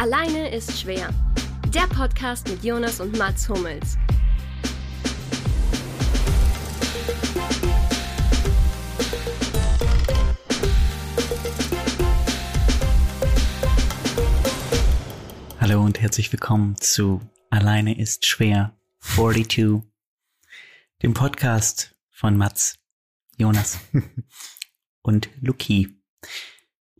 [0.00, 1.12] Alleine ist schwer.
[1.74, 3.98] Der Podcast mit Jonas und Mats Hummels.
[15.60, 17.20] Hallo und herzlich willkommen zu
[17.50, 19.82] Alleine ist schwer 42,
[21.02, 22.78] dem Podcast von Mats,
[23.36, 23.80] Jonas
[25.02, 26.00] und Luki.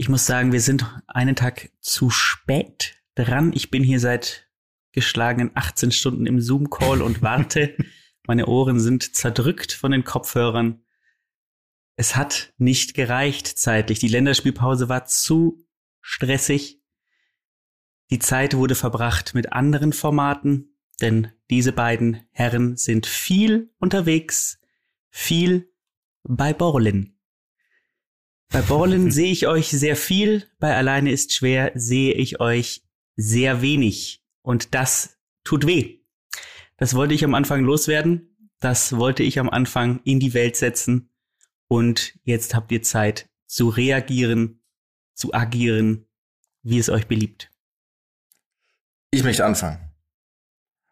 [0.01, 3.53] Ich muss sagen, wir sind einen Tag zu spät dran.
[3.53, 4.49] Ich bin hier seit
[4.93, 7.77] geschlagenen 18 Stunden im Zoom-Call und warte.
[8.29, 10.85] Meine Ohren sind zerdrückt von den Kopfhörern.
[11.97, 13.99] Es hat nicht gereicht zeitlich.
[13.99, 15.67] Die Länderspielpause war zu
[16.01, 16.81] stressig.
[18.13, 24.61] Die Zeit wurde verbracht mit anderen Formaten, denn diese beiden Herren sind viel unterwegs,
[25.11, 25.73] viel
[26.23, 27.18] bei Borlin.
[28.51, 32.83] Bei Borlin sehe ich euch sehr viel, bei Alleine ist schwer sehe ich euch
[33.17, 34.23] sehr wenig.
[34.43, 35.99] Und das tut weh.
[36.77, 38.51] Das wollte ich am Anfang loswerden.
[38.61, 41.11] Das wollte ich am Anfang in die Welt setzen.
[41.69, 44.63] Und jetzt habt ihr Zeit zu reagieren,
[45.15, 46.07] zu agieren,
[46.63, 47.51] wie es euch beliebt.
[49.11, 49.93] Ich möchte anfangen.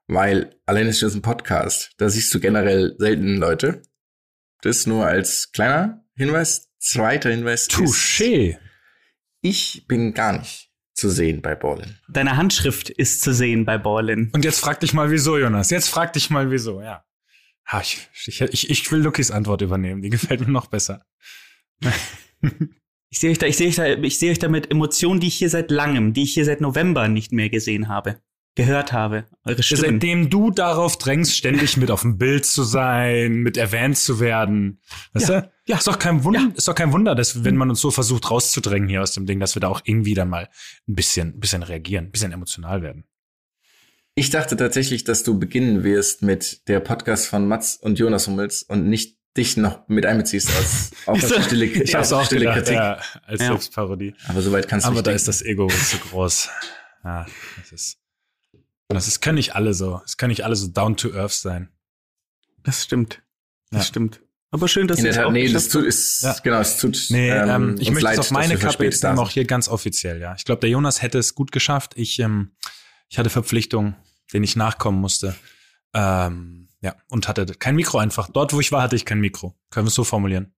[0.09, 1.93] Weil allein ist ein Podcast.
[1.97, 3.83] Da siehst du generell selten Leute.
[4.63, 6.71] Das nur als kleiner Hinweis.
[6.87, 8.51] Zweiter Hinweis Touché.
[8.51, 8.59] ist,
[9.41, 11.99] ich bin gar nicht zu sehen bei Ballin.
[12.09, 14.31] Deine Handschrift ist zu sehen bei Ballin.
[14.33, 15.71] Und jetzt frag dich mal wieso, Jonas.
[15.71, 17.05] Jetzt frag dich mal wieso, ja.
[17.67, 20.01] Ha, ich, ich, ich will Lukis Antwort übernehmen.
[20.01, 21.05] Die gefällt mir noch besser.
[23.11, 25.27] ich sehe euch da, ich sehe euch da, ich sehe euch da mit Emotionen, die
[25.27, 28.21] ich hier seit langem, die ich hier seit November nicht mehr gesehen habe
[28.57, 29.27] gehört habe.
[29.45, 29.83] Eure Stimmen.
[29.83, 34.81] Seitdem du darauf drängst, ständig mit auf dem Bild zu sein, mit erwähnt zu werden.
[35.13, 35.41] Weißt ja.
[35.43, 35.51] du?
[35.67, 35.77] Ja.
[35.77, 36.53] Ist doch kein Wunder, ja.
[36.57, 39.39] ist doch kein Wunder, dass wenn man uns so versucht rauszudrängen hier aus dem Ding,
[39.41, 40.49] dass wir da auch irgendwie dann mal
[40.89, 43.05] ein bisschen, ein bisschen reagieren, ein bisschen emotional werden.
[44.15, 48.63] Ich dachte tatsächlich, dass du beginnen wirst mit der Podcast von Mats und Jonas Hummels
[48.63, 52.59] und nicht dich noch mit einbeziehst als auch als stille, ich hab's auch stille gedacht,
[52.61, 52.75] Kritik.
[52.75, 53.49] Ja, als ja.
[53.49, 54.15] Selbstparodie.
[54.29, 55.17] Aber soweit kannst du Aber da denken.
[55.17, 56.49] ist das Ego zu groß.
[57.05, 57.27] Ja,
[57.59, 57.99] das ist
[58.89, 60.01] das ist, können nicht alle so.
[60.05, 61.69] Es können nicht alle so down to earth sein.
[62.63, 63.23] Das stimmt.
[63.71, 63.89] Das ja.
[63.89, 64.21] stimmt.
[64.51, 66.37] Aber schön, dass ihr es auch Nee, das tut, ist, ja.
[66.43, 69.19] genau, es tut, nee, ähm, ähm ich möchte leid, es auf meine Kappe jetzt nehmen,
[69.19, 70.35] auch hier ganz offiziell, ja.
[70.39, 71.95] Ich glaube, der Jonas hätte es gut geschafft.
[71.97, 72.53] Ich, ähm,
[73.09, 73.97] ich hatte Verpflichtungen,
[74.33, 75.35] denen ich nachkommen musste.
[75.95, 78.31] Ähm, ja, und hatte kein Mikro einfach.
[78.31, 79.55] Dort, wo ich war, hatte ich kein Mikro.
[79.71, 80.55] Können wir es so formulieren.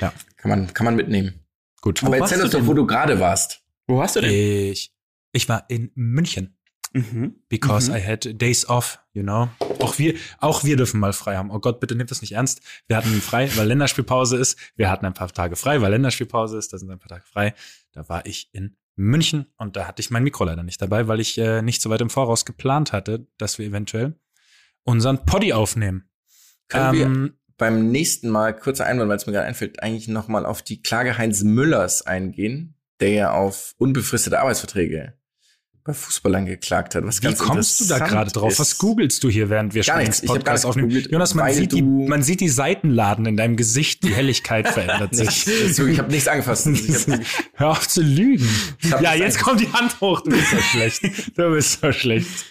[0.00, 0.12] Ja.
[0.36, 1.44] Kann man, kann man mitnehmen.
[1.80, 2.02] Gut.
[2.04, 3.62] Aber erzähl uns doch, wo du gerade warst.
[3.86, 4.30] Wo hast du denn?
[4.30, 4.92] Ich,
[5.32, 6.57] ich war in München.
[6.92, 7.36] Mhm.
[7.48, 7.96] Because mhm.
[7.96, 9.48] I had days off, you know.
[9.80, 11.50] Auch wir, auch wir dürfen mal frei haben.
[11.50, 12.60] Oh Gott, bitte nehmt das nicht ernst.
[12.86, 14.58] Wir hatten frei, weil Länderspielpause ist.
[14.76, 16.72] Wir hatten ein paar Tage frei, weil Länderspielpause ist.
[16.72, 17.54] Da sind ein paar Tage frei.
[17.92, 21.20] Da war ich in München und da hatte ich mein Mikro leider nicht dabei, weil
[21.20, 24.18] ich äh, nicht so weit im Voraus geplant hatte, dass wir eventuell
[24.82, 26.08] unseren Poddy aufnehmen.
[26.68, 30.46] Können ähm, wir beim nächsten Mal, kurzer Einwand, weil es mir gerade einfällt, eigentlich nochmal
[30.46, 35.17] auf die Klage Heinz Müllers eingehen, der ja auf unbefristete Arbeitsverträge
[35.88, 37.04] bei Fußballern geklagt hat.
[37.04, 38.58] Was Wie kommst du da gerade drauf?
[38.58, 40.20] Was googelst du hier, während wir gar nichts.
[40.20, 40.90] Podcast aufnehmen?
[40.90, 45.46] Jonas, man sieht, die, man sieht die Seitenladen in deinem Gesicht, die Helligkeit verändert sich.
[45.48, 46.68] ich habe nichts angefasst.
[47.54, 48.46] Hör auf zu lügen.
[49.00, 50.20] Ja, jetzt kommt die Hand hoch.
[50.20, 51.02] Du bist so schlecht.
[51.38, 52.44] Du bist so schlecht.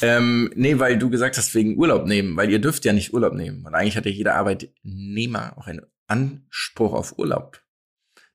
[0.00, 2.34] ähm, nee, weil du gesagt hast, wegen Urlaub nehmen.
[2.34, 3.66] Weil ihr dürft ja nicht Urlaub nehmen.
[3.66, 7.62] Und eigentlich hat ja jeder Arbeitnehmer auch einen Anspruch auf Urlaub.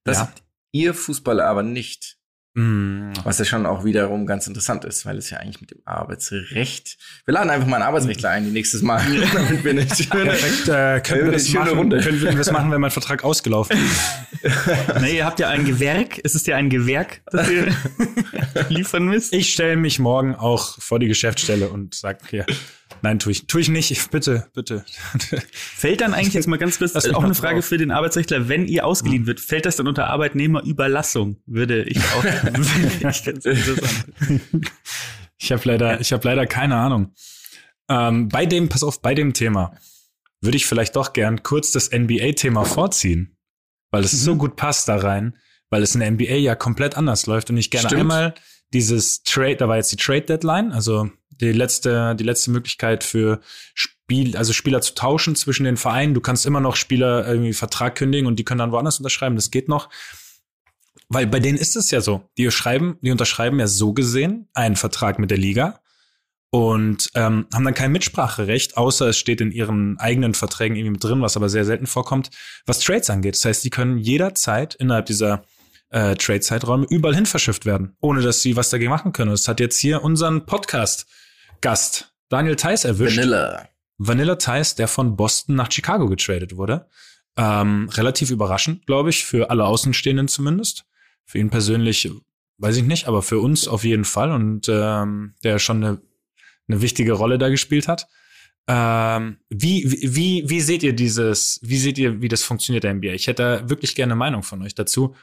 [0.04, 0.24] Das ja.
[0.24, 2.20] habt ihr Fußballer aber nicht.
[2.56, 3.14] Mm.
[3.24, 6.98] Was ja schon auch wiederum ganz interessant ist, weil es ja eigentlich mit dem Arbeitsrecht.
[7.26, 9.02] Wir laden einfach mal einen Arbeitsrechtler ein, die nächstes Mal.
[9.34, 9.74] damit wir
[10.10, 12.00] Perfekt, äh, können wir das machen, Runde.
[12.02, 14.52] können wir das machen, wenn mein Vertrag ausgelaufen ist.
[15.02, 16.20] nee, ihr habt ja ein Gewerk.
[16.24, 17.74] Es ist ja ein Gewerk, das ihr
[18.70, 19.34] liefern müsst.
[19.34, 22.46] Ich stelle mich morgen auch vor die Geschäftsstelle und sag hier,
[23.04, 23.92] Nein, tue ich, tue ich nicht.
[23.92, 24.86] Ich, bitte, bitte.
[25.52, 27.66] Fällt dann eigentlich jetzt mal ganz kurz auch eine Frage drauf.
[27.66, 31.36] für den Arbeitsrechtler, wenn ihr ausgeliehen wird, fällt das dann unter Arbeitnehmerüberlassung?
[31.46, 32.24] Würde ich auch.
[35.38, 37.14] ich habe leider, ich habe leider keine Ahnung.
[37.90, 39.76] Ähm, bei dem, pass auf, bei dem Thema
[40.40, 43.36] würde ich vielleicht doch gern kurz das NBA-Thema vorziehen,
[43.92, 44.18] weil es mhm.
[44.18, 45.38] so gut passt da rein,
[45.70, 48.00] weil es in der NBA ja komplett anders läuft und ich gerne Stimmt.
[48.00, 48.34] einmal
[48.74, 53.40] dieses Trade, da war jetzt die Trade Deadline, also die letzte, die letzte Möglichkeit für
[53.74, 56.14] Spiel, also Spieler zu tauschen zwischen den Vereinen.
[56.14, 59.36] Du kannst immer noch Spieler irgendwie Vertrag kündigen und die können dann woanders unterschreiben.
[59.36, 59.90] Das geht noch.
[61.10, 62.30] Weil bei denen ist es ja so.
[62.38, 65.80] Die schreiben, die unterschreiben ja so gesehen einen Vertrag mit der Liga
[66.50, 71.04] und ähm, haben dann kein Mitspracherecht, außer es steht in ihren eigenen Verträgen irgendwie mit
[71.04, 72.30] drin, was aber sehr selten vorkommt,
[72.66, 73.36] was Trades angeht.
[73.36, 75.44] Das heißt, die können jederzeit innerhalb dieser
[75.94, 79.32] äh, Trade-Zeiträume überall hin verschifft werden, ohne dass sie was dagegen machen können.
[79.32, 83.18] Das hat jetzt hier unseren Podcast-Gast Daniel Theiss erwischt.
[83.18, 83.70] Vanilla.
[84.00, 86.88] Vanilla Theiss, der von Boston nach Chicago getradet wurde.
[87.38, 90.86] Ähm, relativ überraschend, glaube ich, für alle Außenstehenden zumindest.
[91.26, 92.10] Für ihn persönlich
[92.58, 96.02] weiß ich nicht, aber für uns auf jeden Fall und ähm, der schon eine,
[96.68, 98.08] eine wichtige Rolle da gespielt hat.
[98.68, 103.14] Ähm, wie, wie, wie seht ihr dieses, wie seht ihr, wie das funktioniert der NBA?
[103.14, 105.16] Ich hätte da wirklich gerne eine Meinung von euch dazu.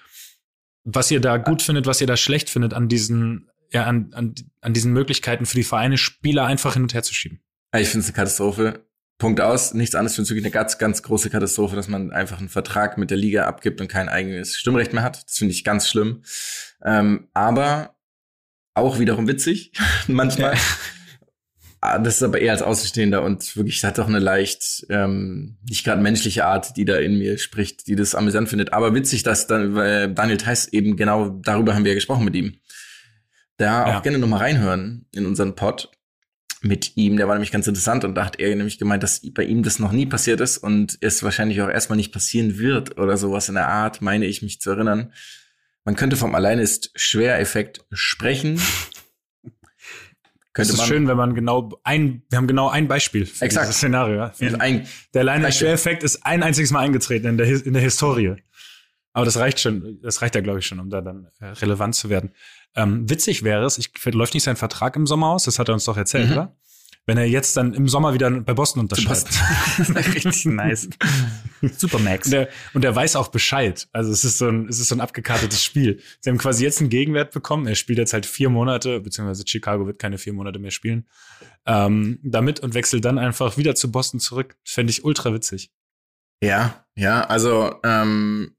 [0.84, 4.34] Was ihr da gut findet, was ihr da schlecht findet an diesen, ja, an, an,
[4.60, 7.40] an diesen Möglichkeiten für die Vereine, Spieler einfach hin und her zu schieben.
[7.76, 8.84] Ich finde es eine Katastrophe.
[9.18, 9.74] Punkt aus.
[9.74, 13.18] Nichts anderes für eine ganz, ganz große Katastrophe, dass man einfach einen Vertrag mit der
[13.18, 15.22] Liga abgibt und kein eigenes Stimmrecht mehr hat.
[15.24, 16.22] Das finde ich ganz schlimm.
[16.82, 17.94] Ähm, aber
[18.74, 19.72] auch wiederum witzig,
[20.08, 20.54] manchmal.
[20.54, 20.58] Ah,
[21.80, 26.02] das ist aber eher als Außenstehender und wirklich hat doch eine leicht ähm, nicht gerade
[26.02, 28.72] menschliche Art, die da in mir spricht, die das amüsant findet.
[28.72, 32.36] Aber witzig, dass dann weil Daniel Theiss eben genau darüber haben wir ja gesprochen mit
[32.36, 32.56] ihm.
[33.56, 33.98] Da Ja.
[33.98, 35.90] auch gerne nochmal reinhören in unseren Pod
[36.62, 37.16] mit ihm.
[37.16, 39.78] Der war nämlich ganz interessant und da hat er nämlich gemeint, dass bei ihm das
[39.78, 43.54] noch nie passiert ist und es wahrscheinlich auch erstmal nicht passieren wird oder sowas in
[43.54, 45.12] der Art, meine ich mich zu erinnern.
[45.84, 47.86] Man könnte vom Alleine ist schwer Effekt
[50.52, 50.62] sprechen.
[50.62, 53.66] Es könnte ist schön, wenn man genau ein, wir haben genau ein Beispiel für Exakt.
[53.66, 54.16] dieses Szenario.
[54.16, 54.32] Ja.
[54.60, 55.52] ein, Der.
[55.52, 58.36] Schwereffekt ist ein einziges Mal eingetreten in der, in der Historie.
[59.12, 61.94] Aber das reicht schon, das reicht ja, glaube ich, schon, um da dann äh, relevant
[61.96, 62.30] zu werden.
[62.76, 65.74] Ähm, witzig wäre es, ich, läuft nicht sein Vertrag im Sommer aus, das hat er
[65.74, 66.32] uns doch erzählt, Mhm.
[66.32, 66.56] oder?
[67.10, 69.26] Wenn er jetzt dann im Sommer wieder bei Boston unterschreibt.
[70.14, 70.88] Richtig nice.
[71.60, 72.26] Supermax.
[72.26, 73.88] Und der, und der weiß auch Bescheid.
[73.90, 75.98] Also es ist so ein, es ist so ein abgekartetes Spiel.
[76.20, 77.66] Sie haben quasi jetzt einen Gegenwert bekommen.
[77.66, 81.08] Er spielt jetzt halt vier Monate, beziehungsweise Chicago wird keine vier Monate mehr spielen.
[81.66, 84.56] Ähm, damit und wechselt dann einfach wieder zu Boston zurück.
[84.62, 85.72] Fände ich ultra witzig.
[86.40, 88.54] ja, ja, also ähm,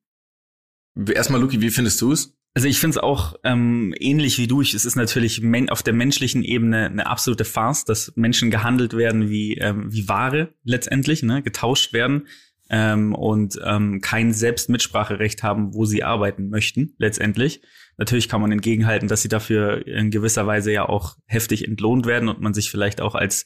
[1.15, 2.37] erstmal Luki, wie findest du es?
[2.53, 4.61] Also ich finde es auch ähm, ähnlich wie du.
[4.61, 9.29] Ich, es ist natürlich auf der menschlichen Ebene eine absolute Farce, dass Menschen gehandelt werden
[9.29, 12.27] wie, ähm, wie Ware letztendlich, ne, getauscht werden
[12.69, 17.61] ähm, und ähm, kein Selbstmitspracherecht haben, wo sie arbeiten möchten, letztendlich.
[17.97, 22.27] Natürlich kann man entgegenhalten, dass sie dafür in gewisser Weise ja auch heftig entlohnt werden
[22.27, 23.45] und man sich vielleicht auch als,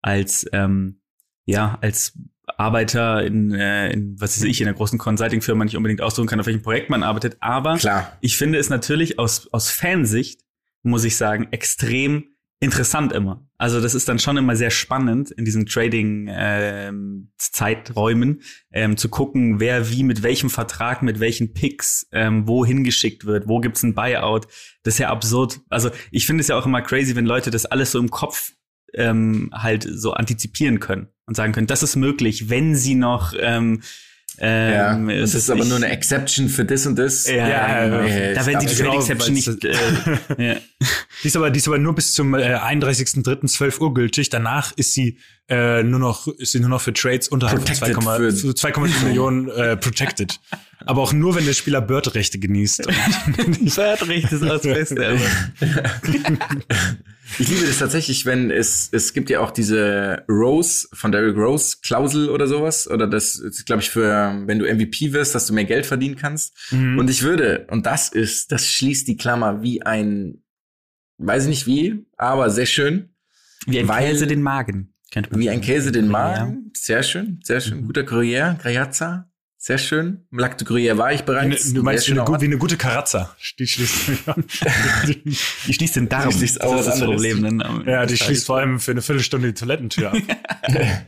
[0.00, 1.02] als ähm,
[1.44, 2.18] ja, als
[2.58, 6.40] Arbeiter in, äh, in, was weiß ich, in einer großen Consulting-Firma nicht unbedingt aussuchen kann,
[6.40, 7.36] auf welchem Projekt man arbeitet.
[7.40, 8.16] Aber Klar.
[8.20, 10.40] ich finde es natürlich aus, aus Fansicht,
[10.82, 12.32] muss ich sagen, extrem
[12.62, 13.46] interessant immer.
[13.58, 19.90] Also das ist dann schon immer sehr spannend in diesen Trading-Zeiträumen ähm, zu gucken, wer
[19.90, 24.46] wie mit welchem Vertrag, mit welchen Picks ähm, wo hingeschickt wird, wo gibt's ein Buyout.
[24.84, 25.58] Das ist ja absurd.
[25.70, 28.52] Also ich finde es ja auch immer crazy, wenn Leute das alles so im Kopf
[28.94, 33.82] ähm, halt so antizipieren können und sagen können, das ist möglich, wenn sie noch ähm,
[34.40, 37.26] Ja, ähm, das ist aber nur eine Exception für das und das.
[37.26, 38.00] ja, Ja, genau.
[38.02, 40.38] äh, da werden die es Trade gab- Exception genau, nicht.
[40.38, 40.56] Äh, ja.
[41.22, 44.28] Die ist aber, die ist aber nur bis zum äh, 31.03.12 Uhr gültig.
[44.30, 45.18] Danach ist sie
[45.48, 48.48] äh, nur noch, ist sie nur noch für Trades unterhalb von Protected 2,5 für- für
[48.48, 50.40] 2,5 Millionen äh, protected.
[50.84, 52.88] Aber auch nur, wenn der Spieler Bird-Rechte genießt.
[53.68, 55.16] Förderrecht ist das Beste.
[57.38, 61.76] Ich liebe das tatsächlich, wenn es, es gibt ja auch diese Rose von Derrick Rose
[61.82, 62.88] Klausel oder sowas.
[62.88, 66.16] Oder das ist, glaube ich, für, wenn du MVP wirst, dass du mehr Geld verdienen
[66.16, 66.56] kannst.
[66.70, 66.98] Mhm.
[66.98, 70.42] Und ich würde, und das ist, das schließt die Klammer wie ein,
[71.18, 73.14] weiß ich nicht wie, aber sehr schön.
[73.66, 74.94] Wie ein Weil- Käse den Magen.
[75.30, 76.08] Wie ein Käse den.
[76.08, 76.70] Magen.
[76.74, 77.82] Sehr schön, sehr schön.
[77.82, 77.86] Mhm.
[77.86, 79.30] Guter Gruyère, Grajazza.
[79.64, 80.26] Sehr schön.
[80.32, 81.66] Lacto Gruyère war ich Wie bereits.
[81.66, 83.36] eine, du meinst wie eine, wie eine gute Karazza.
[83.60, 84.08] Die schließt,
[85.68, 86.30] Die schließt den Darm.
[86.30, 87.00] Die schließt das ist das.
[87.00, 87.40] Problem.
[87.42, 87.64] ne?
[87.64, 90.18] Am- ja, die schließt vor allem für eine Viertelstunde die Toilettentür ab.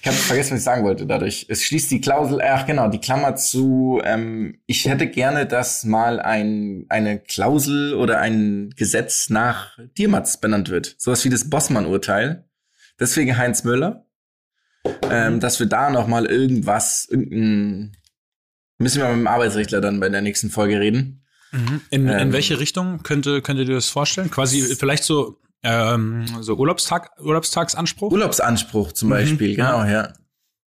[0.00, 1.46] Ich habe vergessen, was ich sagen wollte dadurch.
[1.48, 6.20] Es schließt die Klausel, ach genau, die Klammer zu, ähm, ich hätte gerne, dass mal
[6.20, 10.94] ein, eine Klausel oder ein Gesetz nach Diermatz benannt wird.
[10.98, 12.44] Sowas wie das Bossmann-Urteil.
[13.00, 14.03] Deswegen Heinz Müller.
[15.10, 17.96] Ähm, dass wir da noch mal irgendwas, irgendein,
[18.78, 21.24] müssen wir mit dem Arbeitsrechtler dann bei der nächsten Folge reden.
[21.52, 22.32] In, in Ähm.
[22.32, 24.30] welche Richtung könnte, könnt ihr dir das vorstellen?
[24.30, 28.10] Quasi vielleicht so, ähm, so Urlaubstag, Urlaubstagsanspruch?
[28.10, 29.70] Urlaubsanspruch zum Mhm, Beispiel, ja.
[29.82, 30.12] genau, ja.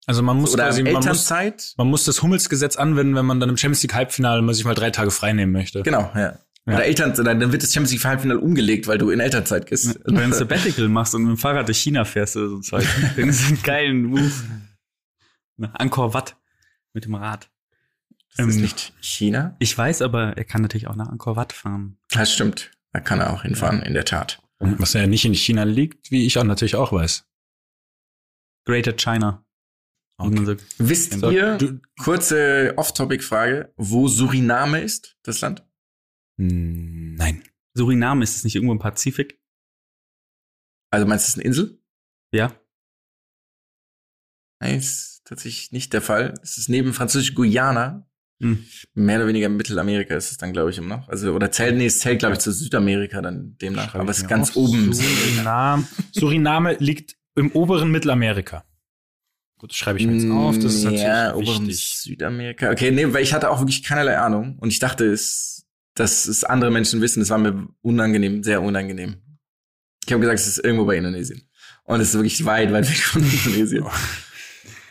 [0.06, 1.30] Also man muss Oder quasi, man muss,
[1.76, 4.74] man muss das Hummelsgesetz anwenden, wenn man dann im Champions League Halbfinale mal sich mal
[4.74, 5.84] drei Tage frei nehmen möchte.
[5.84, 6.40] Genau, ja.
[6.68, 6.74] Ja.
[6.74, 10.00] Oder Elternzeit, dann wird das Champions League Halbfinale umgelegt, weil du in Elternzeit gehst.
[10.04, 12.86] Wenn du ein Sabbatical machst und mit dem Fahrrad durch China fährst oder so Zeug,
[13.16, 14.32] dann ist das ein geilen Move.
[15.56, 16.36] Na, Angkor Wat
[16.92, 17.50] mit dem Rad.
[18.36, 19.56] Das ist Ähm, nicht China.
[19.60, 21.98] Ich weiß, aber er kann natürlich auch nach Angkor Wat fahren.
[22.12, 22.72] Das stimmt.
[22.92, 24.42] Da kann er auch hinfahren, in der Tat.
[24.60, 27.26] Was ja nicht in China liegt, wie ich auch natürlich auch weiß.
[28.66, 29.46] Greater China.
[30.18, 30.58] Okay.
[30.80, 35.64] Wisst ihr, du, kurze Off-Topic-Frage, wo Suriname ist, das Land?
[36.38, 37.44] Nein.
[37.74, 39.40] Suriname ist es nicht irgendwo im Pazifik?
[40.92, 41.84] Also meinst du, es ist eine Insel?
[42.32, 42.60] Ja.
[44.60, 46.34] Nein, ist tatsächlich nicht der Fall.
[46.42, 48.08] Es ist neben französisch Guyana.
[48.40, 48.66] Hm.
[48.94, 51.10] Mehr oder weniger Mittelamerika ist es dann, glaube ich, immer noch.
[51.10, 53.96] Also, oder zählt, nee, es zählt, glaube ich, zu Südamerika dann demnach.
[53.96, 54.58] Aber es ist ganz auf.
[54.58, 54.94] oben.
[54.94, 58.64] Suriname, Suriname liegt im oberen Mittelamerika.
[59.58, 60.56] Gut, das schreibe ich mir jetzt auf.
[60.60, 62.72] Das ist natürlich ja, oberen Südamerika.
[62.72, 64.58] Okay, nee, weil ich hatte auch wirklich keinerlei Ahnung.
[64.60, 65.67] Und ich dachte, es,
[66.00, 67.20] dass es andere Menschen wissen.
[67.20, 69.18] Das war mir unangenehm, sehr unangenehm.
[70.06, 71.42] Ich habe gesagt, es ist irgendwo bei Indonesien.
[71.84, 73.86] Und es ist wirklich weit, weit weg von Indonesien.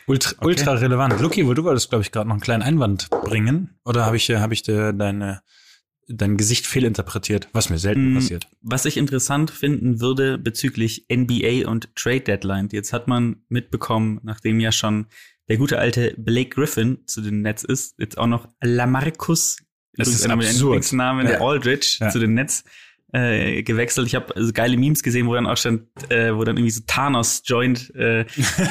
[0.07, 0.45] Ultra, okay.
[0.45, 1.19] ultra relevant.
[1.19, 3.77] Lucky, du wolltest, glaube ich, gerade noch einen kleinen Einwand bringen.
[3.83, 5.41] Oder habe ich, hab ich dir deine,
[6.07, 8.47] dein Gesicht fehlinterpretiert, was mir selten mm, passiert.
[8.61, 12.69] Was ich interessant finden würde bezüglich NBA und Trade Deadline.
[12.71, 15.07] Jetzt hat man mitbekommen, nachdem ja schon
[15.49, 19.57] der gute alte Blake Griffin zu den Nets ist, jetzt auch noch Lamarcus,
[19.97, 20.93] das ist ein absurd.
[20.93, 21.29] Name ja.
[21.31, 22.09] der Aldridge ja.
[22.09, 22.63] zu den Nets
[23.13, 24.07] äh, gewechselt.
[24.07, 26.81] Ich habe also geile Memes gesehen, wo dann auch stand, äh, wo dann irgendwie so
[26.85, 28.25] Thanos joined, äh,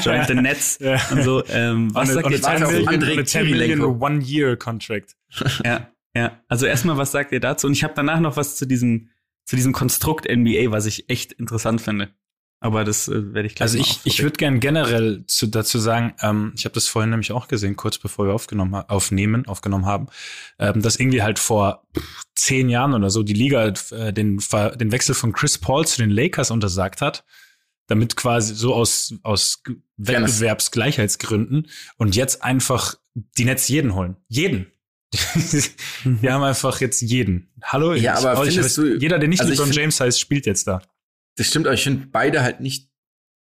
[0.04, 1.00] joined the Nets ja.
[1.10, 1.44] und so.
[1.48, 3.24] Ähm, was sagt ihr dazu?
[3.24, 5.16] 10 Million One-Year-Contract.
[5.64, 6.40] ja, ja.
[6.48, 7.66] Also erstmal, was sagt ihr dazu?
[7.66, 9.10] Und ich habe danach noch was zu diesem,
[9.44, 12.10] zu diesem Konstrukt NBA, was ich echt interessant finde.
[12.60, 16.14] Aber das äh, werde ich gleich Also ich, ich würde gern generell zu, dazu sagen,
[16.22, 20.08] ähm, ich habe das vorhin nämlich auch gesehen, kurz bevor wir aufgenommen aufnehmen, aufgenommen haben,
[20.58, 21.86] ähm, dass irgendwie halt vor
[22.34, 26.10] zehn Jahren oder so die Liga äh, den, den Wechsel von Chris Paul zu den
[26.10, 27.24] Lakers untersagt hat,
[27.88, 29.62] damit quasi so aus, aus
[29.98, 34.16] Wettbewerbsgleichheitsgründen und jetzt einfach die Netz jeden holen.
[34.28, 34.66] Jeden.
[36.04, 37.48] Wir haben einfach jetzt jeden.
[37.62, 40.66] Hallo, ja, aber ich, findest du, jeder, der nicht also LeBron James heißt, spielt jetzt
[40.66, 40.82] da.
[41.36, 42.88] Das stimmt, aber ich finde beide halt nicht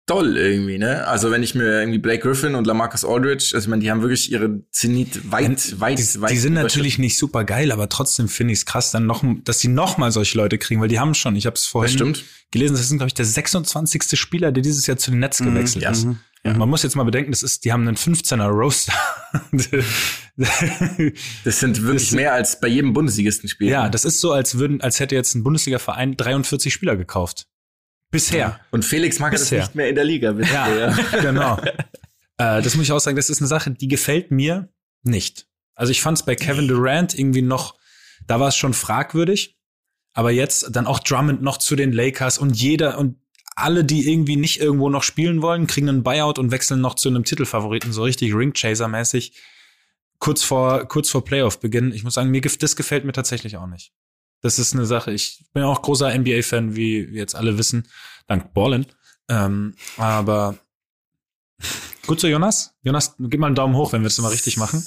[0.07, 1.07] doll irgendwie, ne?
[1.07, 4.01] Also wenn ich mir irgendwie Blake Griffin und Lamarcus Aldridge, also ich meine, die haben
[4.01, 6.31] wirklich ihre Zenit weit, weit, die, weit.
[6.31, 9.59] Die sind natürlich nicht super geil, aber trotzdem finde ich es krass, dann noch, dass
[9.59, 12.23] sie noch mal solche Leute kriegen, weil die haben schon, ich habe es vorhin das
[12.51, 14.19] gelesen, das ist glaube ich der 26.
[14.19, 16.05] Spieler, der dieses Jahr zu den Netz mhm, gewechselt mhm, ist.
[16.05, 16.19] Mhm.
[16.43, 16.53] Ja.
[16.55, 18.93] Man muss jetzt mal bedenken, das ist, die haben einen 15er Roaster.
[21.43, 23.69] das sind wirklich das, mehr als bei jedem Bundesligisten Spiel.
[23.69, 27.45] Ja, das ist so, als würden, als hätte jetzt ein Bundesliga-Verein 43 Spieler gekauft.
[28.11, 28.59] Bisher.
[28.71, 29.59] Und Felix mag Bisher.
[29.59, 30.31] das nicht mehr in der Liga.
[30.31, 30.97] Ja, ja.
[31.21, 31.57] genau.
[32.37, 34.69] äh, das muss ich auch sagen, das ist eine Sache, die gefällt mir
[35.03, 35.47] nicht.
[35.75, 37.75] Also ich fand es bei Kevin Durant irgendwie noch,
[38.27, 39.57] da war es schon fragwürdig.
[40.13, 43.15] Aber jetzt dann auch Drummond noch zu den Lakers und jeder und
[43.55, 47.09] alle, die irgendwie nicht irgendwo noch spielen wollen, kriegen einen Buyout und wechseln noch zu
[47.09, 49.33] einem Titelfavoriten, so richtig Ringchaser-mäßig.
[50.19, 51.93] Kurz vor, kurz vor Playoff-Beginn.
[51.93, 53.93] Ich muss sagen, mir, das gefällt mir tatsächlich auch nicht.
[54.41, 55.11] Das ist eine Sache.
[55.11, 57.87] Ich bin auch großer NBA-Fan, wie jetzt alle wissen,
[58.27, 58.87] dank Ballin.
[59.29, 60.57] Ähm, aber
[62.07, 62.73] gut so, Jonas.
[62.81, 64.85] Jonas, gib mal einen Daumen hoch, wenn wir das mal richtig machen.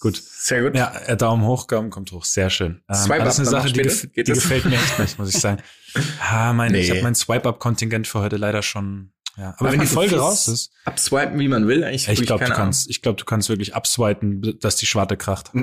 [0.00, 0.16] Gut.
[0.16, 0.74] Sehr gut.
[0.74, 2.24] Ja, äh, Daumen hoch, Daumen kommt hoch.
[2.24, 2.82] Sehr schön.
[2.88, 5.62] Ähm, das ist eine Sache, die, gef die gefällt mir echt nicht, muss ich sagen.
[6.20, 6.80] Ah, mein, nee.
[6.80, 10.72] Ich habe mein Swipe-Up-Kontingent für heute leider schon ja, aber wenn die Folge raus ist.
[10.84, 12.06] Abswipen, wie man will, eigentlich.
[12.08, 15.50] Ich glaube, du kannst, ich glaube, du kannst wirklich abswipen, dass die Schwarte kracht.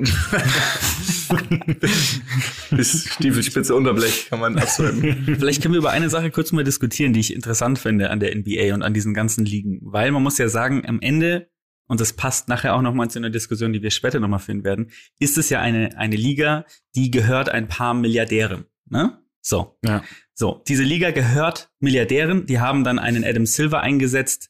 [2.72, 5.36] Bis Stiefelspitze Unterblech kann man abswipen.
[5.38, 8.36] Vielleicht können wir über eine Sache kurz mal diskutieren, die ich interessant finde an der
[8.36, 9.80] NBA und an diesen ganzen Ligen.
[9.84, 11.52] Weil man muss ja sagen, am Ende,
[11.88, 14.90] und das passt nachher auch nochmal zu einer Diskussion, die wir später nochmal führen werden,
[15.20, 18.66] ist es ja eine, eine Liga, die gehört ein paar Milliardären.
[18.90, 19.20] Ne?
[19.41, 19.77] So.
[19.84, 20.03] Ja.
[20.34, 24.50] So, diese Liga gehört Milliardären, die haben dann einen Adam Silver eingesetzt.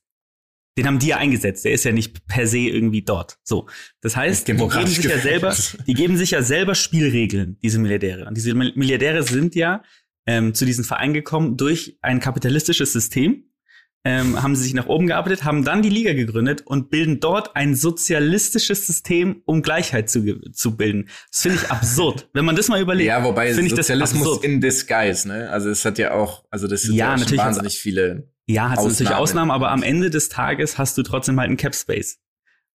[0.77, 3.38] Den haben die ja eingesetzt, der ist ja nicht per se irgendwie dort.
[3.43, 3.67] So.
[4.01, 5.55] Das heißt, die geben sich ja selber,
[5.88, 8.25] die geben sich ja selber Spielregeln, diese Milliardäre.
[8.25, 9.84] Und diese Milliardäre sind ja
[10.25, 13.49] ähm, zu diesem Verein gekommen durch ein kapitalistisches System,
[14.06, 17.56] ähm, haben sie sich nach oben gearbeitet, haben dann die Liga gegründet und bilden dort
[17.56, 21.10] ein sozialistisches System, um Gleichheit zu, zu bilden.
[21.32, 22.29] Das finde ich absurd.
[22.34, 25.50] Wenn man das mal überlegt, ja, wobei finde ich Sozialismus in disguise, ne?
[25.50, 28.32] Also es hat ja auch, also das sind ja, ja natürlich wahnsinnig viele.
[28.48, 31.75] Ja, hat natürlich Ausnahmen, aber am Ende des Tages hast du trotzdem halt einen Cap
[31.75, 32.20] Space.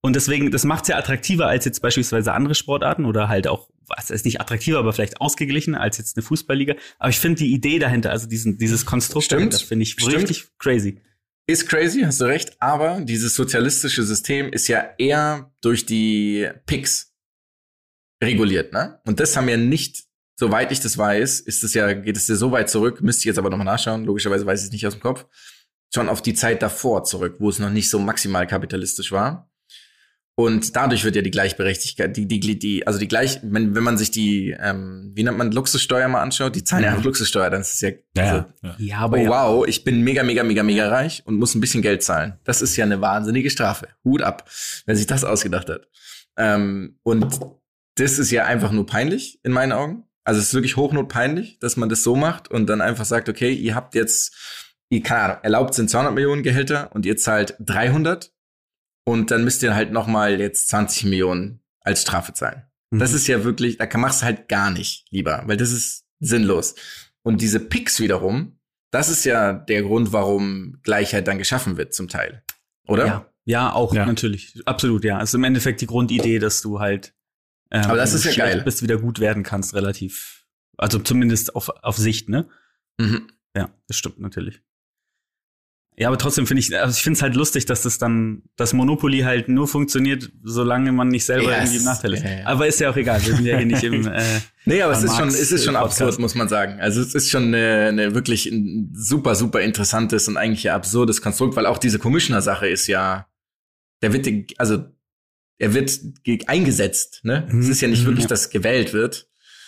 [0.02, 3.70] Und deswegen, das macht es ja attraktiver als jetzt beispielsweise andere Sportarten oder halt auch,
[3.88, 6.76] was ist nicht attraktiver, aber vielleicht ausgeglichener als jetzt eine Fußballliga.
[7.00, 9.56] Aber ich finde die Idee dahinter, also diesen, dieses Konstrukt Stimmt.
[9.56, 10.16] finde ich Stimmt.
[10.16, 11.02] richtig crazy.
[11.46, 17.14] Ist crazy, hast du recht, aber dieses sozialistische System ist ja eher durch die Picks
[18.24, 19.02] reguliert, ne?
[19.06, 20.06] Und das haben ja nicht,
[20.40, 23.26] soweit ich das weiß, ist es ja, geht es ja so weit zurück, müsste ich
[23.26, 25.26] jetzt aber nochmal nachschauen, logischerweise weiß ich es nicht aus dem Kopf,
[25.94, 29.53] schon auf die Zeit davor zurück, wo es noch nicht so maximal kapitalistisch war.
[30.36, 34.00] Und dadurch wird ja die Gleichberechtigkeit, die, die, die, also die gleich, wenn, wenn man
[34.00, 37.62] sich die, ähm, wie nennt man Luxussteuer mal anschaut, die zahlen ja auch Luxussteuer, dann
[37.62, 38.76] ist es ja, Ja, also, ja, ja.
[38.80, 39.30] Ja, aber oh ja.
[39.30, 42.40] wow, ich bin mega, mega, mega, mega reich und muss ein bisschen Geld zahlen.
[42.46, 43.90] Das ist ja eine wahnsinnige Strafe.
[44.04, 44.50] Hut ab,
[44.88, 45.88] wer sich das ausgedacht hat.
[46.36, 47.40] Ähm, und
[47.96, 50.06] das ist ja einfach nur peinlich in meinen Augen.
[50.24, 53.54] Also es ist wirklich hochnotpeinlich, dass man das so macht und dann einfach sagt, okay,
[53.54, 54.36] ihr habt jetzt,
[54.90, 58.34] ihr, keine Ahnung, erlaubt sind 200 Millionen Gehälter und ihr zahlt 300
[59.06, 62.64] und dann müsst ihr halt noch mal jetzt 20 Millionen als Strafe zahlen.
[62.92, 63.00] Mhm.
[63.00, 66.06] Das ist ja wirklich, da kann- machst du halt gar nicht lieber, weil das ist
[66.20, 66.76] sinnlos.
[67.24, 68.60] Und diese Picks wiederum,
[68.92, 72.44] das ist ja der Grund, warum Gleichheit dann geschaffen wird zum Teil.
[72.88, 73.06] Oder?
[73.06, 74.06] Ja, ja, auch Ja.
[74.06, 74.62] natürlich.
[74.66, 75.18] Absolut, ja.
[75.18, 77.14] Also im Endeffekt die Grundidee, dass du halt
[77.72, 78.62] ähm, Aber das wenn ist du ja schlecht geil.
[78.64, 80.46] bist, wieder gut werden kannst, relativ.
[80.78, 82.48] Also zumindest auf, auf Sicht, ne?
[83.00, 83.32] Mhm.
[83.58, 84.62] Ja, das stimmt natürlich.
[85.96, 88.74] Ja, aber trotzdem finde ich, also ich finde es halt lustig, dass das dann, das
[88.74, 92.24] Monopoly halt nur funktioniert, solange man nicht selber Ja, irgendwie im es- Nachteil ist.
[92.24, 92.46] ja, ja.
[92.48, 94.22] Aber ist ja auch egal, wir sind ja hier nicht im, äh,
[94.66, 96.80] Nee, aber es ist schon, es ist schon äh, absurd, muss man sagen.
[96.80, 101.22] Also es ist schon eine, eine wirklich ein super, super interessantes und eigentlich ja absurdes
[101.22, 103.28] Konstrukt, weil auch diese Commissioner-Sache ist ja,
[104.02, 104.86] der wird, also
[105.60, 105.92] er wird
[106.24, 107.48] ge- eingesetzt, ne?
[107.52, 107.60] Mhm.
[107.60, 108.30] Es ist ja nicht Mhm, wirklich, ja.
[108.30, 109.28] dass gewählt wird.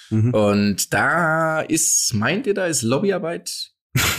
[0.09, 0.33] mhm.
[0.33, 3.71] Und da ist, meint ihr, da ist Lobbyarbeit,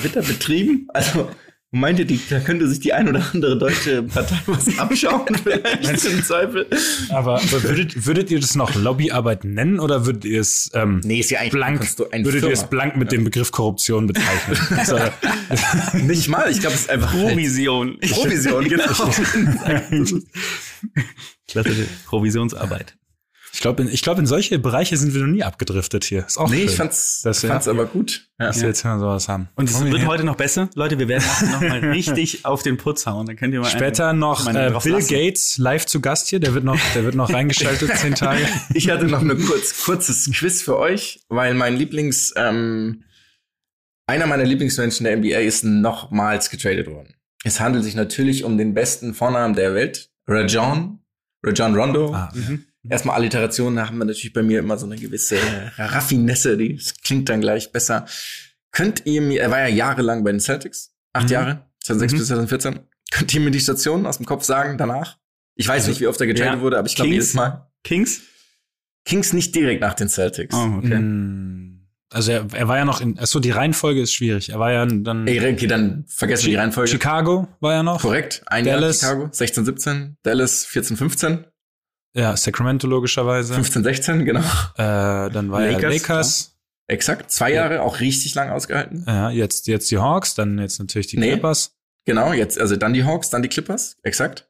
[0.02, 0.86] wird da betrieben?
[0.94, 1.28] Also,
[1.70, 6.04] meint ihr, die, da könnte sich die ein oder andere deutsche Partei was abschauen, vielleicht
[6.04, 6.66] im Zweifel?
[7.10, 11.20] Aber, aber würdet, würdet ihr das noch Lobbyarbeit nennen oder würdet ihr es ähm, Nee,
[11.20, 14.06] ist ja eigentlich blank, kannst du ein würdet ihr es blank mit dem Begriff Korruption
[14.06, 14.56] bezeichnen?
[14.76, 14.98] Also,
[15.94, 17.98] Nicht mal, ich glaube, es ist einfach Provision.
[18.00, 19.10] Provision, genau.
[21.48, 22.96] Klassische Provisionsarbeit.
[23.56, 26.26] Ich glaube, in, ich glaub, in solche Bereiche sind wir noch nie abgedriftet hier.
[26.26, 28.28] Ist auch nee, schön, ich fand's, Das ich ja- fand's aber gut.
[28.38, 28.48] Ja.
[28.48, 29.48] dass wir jetzt mal sowas haben.
[29.54, 30.68] Und es wir wird hier- heute noch besser.
[30.74, 33.24] Leute, wir werden noch mal richtig auf den Putz hauen.
[33.24, 35.08] Dann könnt ihr mal Später noch meine äh, Bill lassen.
[35.08, 36.38] Gates live zu Gast hier.
[36.38, 38.46] Der wird noch, der wird noch reingeschaltet zehn Tage.
[38.74, 43.04] Ich hatte noch eine kurz, kurzes Quiz für euch, weil mein Lieblings, ähm,
[44.06, 47.14] einer meiner Lieblingsmenschen der NBA ist nochmals getradet worden.
[47.42, 50.98] Es handelt sich natürlich um den besten Vornamen der Welt, Rajon,
[51.42, 52.12] Rajon Rondo.
[52.14, 52.64] Ah, Mhm.
[52.88, 55.36] Erstmal Alliterationen haben wir natürlich bei mir immer so eine gewisse
[55.78, 58.06] Raffinesse, die klingt dann gleich besser.
[58.72, 61.30] Könnt ihr mir, er war ja jahrelang bei den Celtics, acht Mhm.
[61.32, 62.18] Jahre, 2006 Mhm.
[62.18, 62.80] bis 2014.
[63.10, 65.16] Könnt ihr mir die Stationen aus dem Kopf sagen danach?
[65.54, 67.24] Ich weiß Also, nicht, wie oft er getradet ja, wurde, aber ich glaube Kings.
[67.26, 67.70] jedes Mal.
[67.84, 68.20] Kings?
[69.04, 70.54] Kings nicht direkt nach den Celtics.
[70.54, 70.98] Oh, okay.
[70.98, 74.50] Mm, Also er, er war ja noch in, achso, die Reihenfolge ist schwierig.
[74.50, 76.90] Er war ja dann Ey, okay, dann vergessen wir die Reihenfolge.
[76.90, 78.00] Chicago war ja noch.
[78.02, 78.42] Korrekt.
[78.46, 79.00] Ein Dallas.
[79.02, 80.16] Jahr Chicago, 16, 17.
[80.22, 81.44] Dallas 14, 15.
[82.16, 83.54] Ja, Sacramento logischerweise.
[83.54, 84.40] 15, 16, genau.
[84.40, 86.52] Äh, dann war Lakers, er Lakers.
[86.88, 87.30] Exakt.
[87.30, 89.04] Zwei Jahre, auch richtig lang ausgehalten.
[89.06, 91.32] Ja, jetzt, jetzt die Hawks, dann jetzt natürlich die Nee.
[91.32, 91.72] Clippers.
[92.06, 93.96] Genau, jetzt, also dann die Hawks, dann die Clippers.
[94.02, 94.48] Exakt.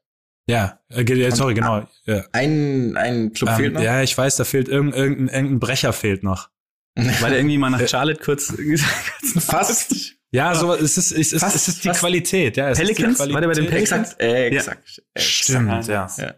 [0.49, 1.87] Ja, äh, ja, sorry, genau.
[2.05, 2.23] Ja.
[2.31, 3.81] Ein, ein Club fehlt Ähm, noch.
[3.81, 6.49] ja, ich weiß, da fehlt irgendein, irgendein, irgendein Brecher fehlt noch.
[6.95, 8.53] Weil er irgendwie mal nach Charlotte kurz
[9.39, 10.13] Fast.
[10.31, 11.99] Ja, so es ist, es ist, Fast, es ist die fast.
[12.01, 12.57] Qualität.
[12.57, 13.19] Ja, es Pelicans?
[13.19, 13.89] Ist die War der bei den Qualität.
[13.89, 14.13] Pelicans?
[14.13, 14.21] Exakt.
[14.21, 15.01] Äh, exakt.
[15.17, 16.09] Stimmt, ja.
[16.17, 16.35] Ja.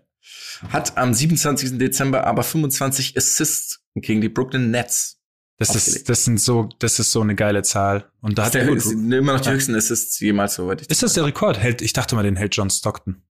[0.69, 1.77] Hat am 27.
[1.77, 5.17] Dezember aber 25 Assists gegen die Brooklyn Nets.
[5.57, 5.97] Das Aufgelegt.
[5.97, 8.09] ist, das sind so, das ist so eine geile Zahl.
[8.21, 11.03] Und da Das hat er der, immer noch die höchsten Assists jemals, soweit ich Ist
[11.03, 11.57] das der Rekord?
[11.59, 13.23] Hält, ich dachte mal, den hält John Stockton.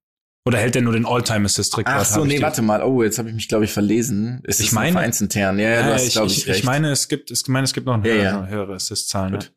[0.46, 1.96] Oder hält er nur den All-Time-Assist-Rekord?
[1.96, 2.82] Ach so, ich nee, warte mal.
[2.82, 4.42] Oh, jetzt habe ich mich, glaube ich, verlesen.
[4.46, 5.60] Es Ich ist nur meine- vereinsintern.
[5.60, 6.60] Ja, ja, du hast, ich, glaube ich, ich, recht.
[6.60, 8.48] ich meine, es gibt, ich meine, es gibt noch eine Ja, höhere, ja.
[8.48, 9.34] höhere Assist-Zahlen.
[9.34, 9.52] Gut.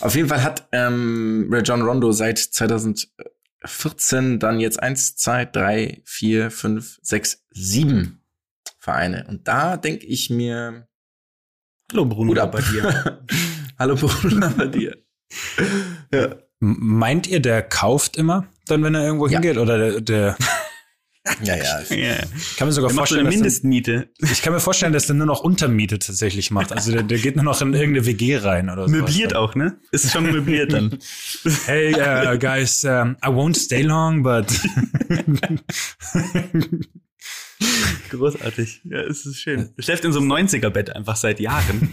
[0.00, 2.38] Auf jeden Fall hat ähm, Rajon Rondo seit
[3.64, 8.22] 2014 dann jetzt eins, zwei, drei, vier, fünf, sechs, sieben
[8.78, 9.26] Vereine.
[9.28, 10.88] Und da denke ich mir,
[11.92, 13.20] Hallo Bruno, bei dir.
[13.78, 14.96] Hallo Bruder bei dir.
[16.12, 16.36] ja.
[16.58, 19.40] Meint ihr, der kauft immer, dann, wenn er irgendwo Ja.
[19.40, 19.58] hingeht?
[19.58, 20.36] Oder der, der
[21.44, 21.80] ja, ja.
[21.90, 22.16] Ja.
[22.36, 24.08] ich kann mir sogar Er macht so eine vorstellen, dass der, Mindestmiete.
[24.20, 26.72] ich kann mir vorstellen, dass der nur noch Untermiete tatsächlich macht.
[26.72, 28.90] Also der, der geht nur noch in irgendeine WG rein oder so.
[28.90, 29.78] Möbliert auch, ne?
[29.92, 30.98] Ist schon möbliert dann.
[31.66, 34.46] Hey, uh, guys, um, I won't stay long, but
[38.10, 38.80] Großartig.
[38.84, 39.70] Ja, es ist schön.
[39.76, 41.90] Er schläft in so einem 90er-Bett einfach seit Jahren.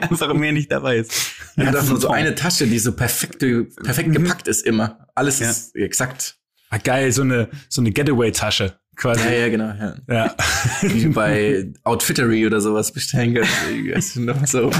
[0.00, 1.12] einfach mehr nicht dabei ist.
[1.56, 3.38] Und das nur so eine Tasche, die so perfekt,
[3.82, 5.06] perfekt gepackt ist immer.
[5.14, 5.50] Alles Ja.
[5.50, 6.37] ist exakt.
[6.70, 9.24] Ah, geil, so eine so eine Getaway-Tasche quasi.
[9.24, 9.68] Ja, ja, genau.
[9.68, 9.94] Ja.
[10.08, 10.36] Ja.
[10.82, 14.14] Wie bei Outfittery oder sowas bestellen kannst.
[14.50, 14.70] So.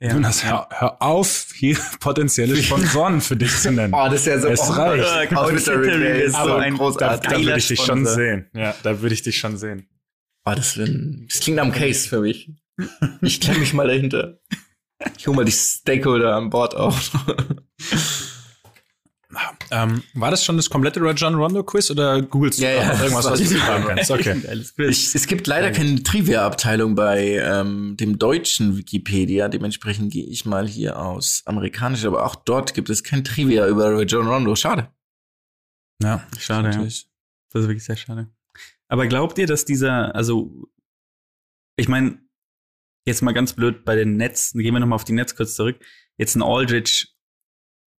[0.00, 3.94] Jonas, hör, hör auf, hier potenzielle Sponsoren für dich zu nennen.
[3.94, 4.48] Oh, das ist ja so.
[4.48, 5.34] Es oh, reicht.
[5.34, 7.30] Outfittery ist so ein da, großartig.
[7.30, 8.50] da würde ich dich schon sehen.
[8.54, 9.88] Ja, da würde ich dich schon sehen.
[10.44, 10.88] Oh, das, wär-
[11.26, 12.50] das klingt am Case für mich.
[13.22, 14.40] Ich klemme mich mal dahinter.
[15.16, 17.12] Ich hole mal die Stakeholder an Bord auf.
[19.74, 23.24] Ähm, war das schon das komplette John Rondo Quiz oder googelst du Ja, ja, irgendwas,
[23.24, 23.94] was du fragen Frage.
[23.96, 24.10] kannst?
[24.10, 24.62] Okay.
[24.88, 29.48] Ich, es gibt leider keine Trivia-Abteilung bei ähm, dem deutschen Wikipedia.
[29.48, 34.00] Dementsprechend gehe ich mal hier aus amerikanisch, aber auch dort gibt es kein Trivia über
[34.02, 34.54] John Rondo.
[34.54, 34.92] Schade.
[36.00, 36.74] Ja, Schade, ja.
[36.74, 37.08] natürlich.
[37.50, 38.28] Das ist wirklich sehr schade.
[38.88, 40.68] Aber glaubt ihr, dass dieser, also,
[41.76, 42.20] ich meine,
[43.06, 45.84] jetzt mal ganz blöd bei den Nets, gehen wir nochmal auf die Nets kurz zurück.
[46.16, 47.08] Jetzt ein Aldridge,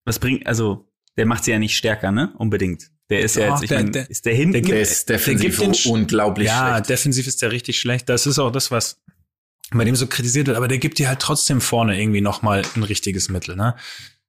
[0.05, 2.33] was bringt, also, der macht sie ja nicht stärker, ne?
[2.37, 2.89] Unbedingt.
[3.09, 4.53] Der ist ja jetzt, ich der- meine, der- ist der hinten.
[4.53, 6.89] der Der ist defensiv gibt den Sch- unglaublich Ja, schlecht.
[6.89, 8.09] defensiv ist der richtig schlecht.
[8.09, 8.99] Das ist auch das, was
[9.71, 10.57] bei dem so kritisiert wird.
[10.57, 13.75] Aber der gibt dir halt trotzdem vorne irgendwie noch mal ein richtiges Mittel, ne?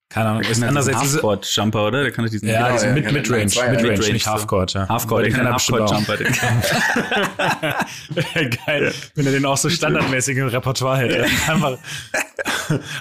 [0.09, 0.43] Keine Ahnung.
[0.43, 2.03] Ist andererseits ist Halfcourt-Jumper, oder?
[2.05, 4.27] Der kann doch diesen ja, Genau, diesen ja, Mid ja, Midrange, Midrange, nicht.
[4.27, 4.75] Halfcourt.
[4.75, 4.89] Ja.
[4.89, 5.53] Halfcourt, den kann er.
[5.53, 6.17] Halfcourt-Jumper.
[6.17, 6.33] den-
[8.67, 11.27] Geil, wenn er den auch so standardmäßig im Repertoire hätte.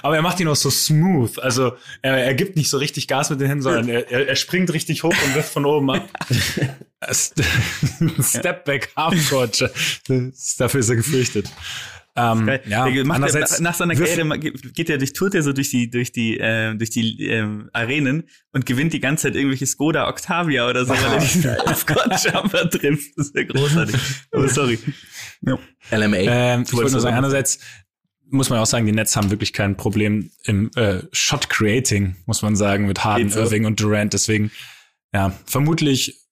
[0.02, 1.38] Aber er macht ihn auch so smooth.
[1.38, 4.72] Also er, er gibt nicht so richtig Gas mit den Händen, sondern er, er, springt
[4.72, 6.08] richtig hoch und wirft von oben ab.
[8.20, 9.70] Stepback Halfcourt.
[10.58, 11.48] Dafür ist er gefürchtet.
[12.16, 15.52] Ähm, ja, der macht andererseits der, nach seiner Karriere geht er durch, tourt er so
[15.52, 19.66] durch die, durch die, äh, durch die ähm, Arenen und gewinnt die ganze Zeit irgendwelche
[19.66, 23.18] Skoda Octavia oder so, weil er diesen Halfcourt-Jumper trifft.
[23.18, 23.96] Das ist ja großartig.
[24.32, 24.78] Aber sorry.
[25.42, 25.58] Ja.
[25.90, 26.16] LMA.
[26.16, 27.58] Ähm, ich wollte nur sagen, einerseits
[28.30, 32.42] muss man auch sagen, die Nets haben wirklich kein Problem im äh, Shot Creating, muss
[32.42, 33.40] man sagen, mit Harden, Geht so.
[33.40, 34.12] Irving und Durant.
[34.12, 34.50] Deswegen,
[35.12, 36.26] ja, vermutlich,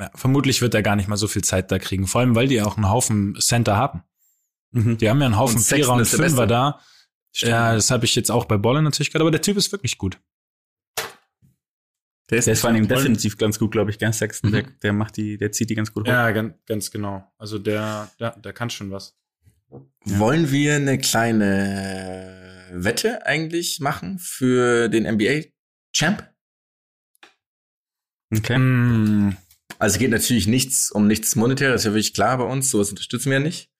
[0.00, 2.06] ja, vermutlich wird er gar nicht mal so viel Zeit da kriegen.
[2.06, 4.02] Vor allem, weil die auch einen Haufen Center haben.
[4.70, 4.98] Mhm.
[4.98, 6.80] Die haben ja einen Haufen Und Vierer und ist der Fünfer da.
[7.32, 7.50] Stimmt.
[7.50, 9.98] Ja, das habe ich jetzt auch bei Bolle natürlich gehört, aber der Typ ist wirklich
[9.98, 10.20] gut.
[12.30, 14.50] Der Der ist vor allem defensiv ganz gut, glaube ich, ganz Sexton.
[14.50, 14.54] Mhm.
[14.54, 16.12] Der, der macht die, der zieht die ganz gut hoch.
[16.12, 17.24] Ja, ganz, ganz genau.
[17.38, 19.16] Also der, der, der kann schon was.
[20.04, 25.48] Wollen wir eine kleine Wette eigentlich machen für den NBA
[25.94, 26.28] Champ?
[28.34, 28.58] Okay.
[28.58, 29.36] Mm,
[29.78, 32.90] Also es geht natürlich nichts um nichts Monetäres, ist ja wirklich klar bei uns, sowas
[32.90, 33.70] unterstützen wir ja nicht.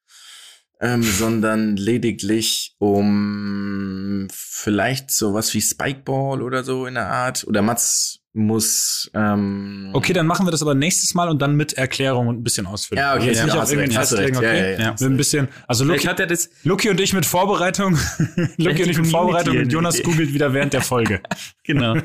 [0.81, 7.45] Ähm, sondern lediglich um vielleicht sowas wie Spikeball oder so in der Art.
[7.49, 11.73] Oder Mats muss ähm, Okay, dann machen wir das aber nächstes Mal und dann mit
[11.75, 13.03] Erklärung und ein bisschen ausführlich.
[13.03, 14.37] Ja, okay, Jetzt ja, nicht auf hast recht, hast recht.
[14.37, 14.61] okay?
[14.61, 14.91] Ja, ja, ja.
[14.93, 17.99] Mit ein bisschen, also Luki, hat er das, Luki und ich mit Vorbereitung.
[18.57, 21.21] Luki und ich mit Vorbereitung und Jonas googelt wieder während der Folge.
[21.65, 21.97] genau.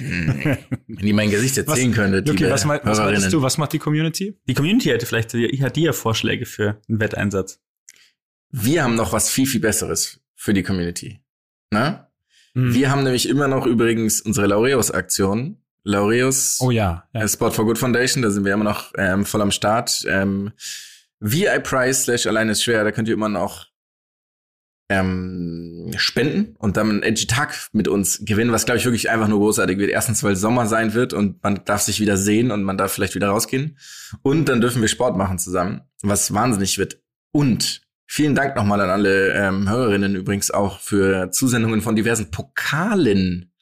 [0.00, 3.42] Wenn ihr mein Gesicht jetzt Was- sehen könntet, liebe was, mei- was meinst du?
[3.42, 4.36] Was macht die Community?
[4.46, 7.60] Die Community hätte vielleicht, hat die ja Vorschläge für einen Wetteinsatz.
[8.50, 11.20] Wir haben noch was viel, viel Besseres für die Community.
[11.70, 12.10] Na?
[12.54, 12.72] Hm.
[12.74, 15.58] Wir haben nämlich immer noch übrigens unsere Laureus-Aktion.
[15.84, 17.06] Laureus Oh ja.
[17.14, 17.22] ja.
[17.22, 20.02] äh, Sport for Good Foundation, da sind wir immer noch ähm, voll am Start.
[20.06, 20.52] Ähm,
[21.20, 23.67] VI Price slash allein ist schwer, da könnt ihr immer noch
[24.88, 29.28] ähm, spenden und dann einen Edgy Tag mit uns gewinnen, was glaube ich wirklich einfach
[29.28, 29.90] nur großartig wird.
[29.90, 33.14] Erstens, weil Sommer sein wird und man darf sich wieder sehen und man darf vielleicht
[33.14, 33.76] wieder rausgehen.
[34.22, 37.02] Und dann dürfen wir Sport machen zusammen, was wahnsinnig wird.
[37.32, 43.52] Und vielen Dank nochmal an alle ähm, Hörerinnen übrigens auch für Zusendungen von diversen Pokalen.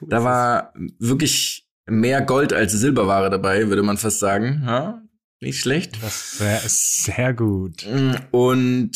[0.00, 4.62] Da war wirklich mehr Gold als Silberware dabei, würde man fast sagen.
[4.66, 5.02] Ja,
[5.40, 6.02] nicht schlecht.
[6.02, 7.86] Das wär- ist sehr gut.
[8.30, 8.92] Und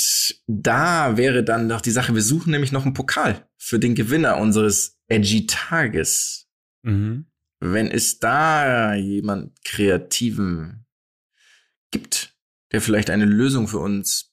[0.47, 4.39] da wäre dann noch die Sache, wir suchen nämlich noch einen Pokal für den Gewinner
[4.39, 6.47] unseres Edgy Tages.
[6.83, 7.27] Mhm.
[7.61, 10.85] Wenn es da jemand Kreativen
[11.93, 12.35] gibt,
[12.73, 14.32] der vielleicht eine Lösung für uns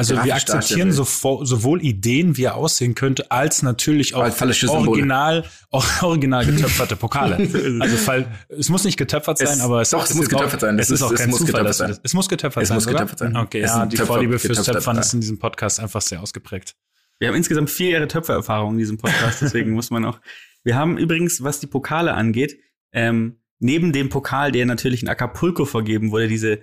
[0.00, 6.02] Also wir akzeptieren sowohl Ideen, wie er aussehen könnte, als natürlich auch Als original, auch
[6.02, 7.36] original getöpferte Pokale.
[7.80, 10.30] also fall, es muss nicht getöpfert sein, Es- aber es, doch, es ist muss auch-
[10.30, 10.78] getöpfert sein.
[10.78, 12.86] Es ist auch es kein muss Zufall, dass das, es muss getöpfert Es sein, muss
[12.86, 12.94] oder?
[12.94, 13.36] getöpfert sein.
[13.36, 16.76] Okay, Es ja, die Töpfer- Vorliebe fürs Töpfern ist in diesem Podcast einfach sehr ausgeprägt.
[17.18, 20.18] Wir haben insgesamt vier Jahre Töpfererfahrung in diesem Podcast, deswegen muss man auch.
[20.64, 22.58] Wir haben übrigens, was die Pokale angeht,
[22.92, 26.60] ähm, neben dem Pokal, der natürlich in Acapulco vergeben wurde, diese,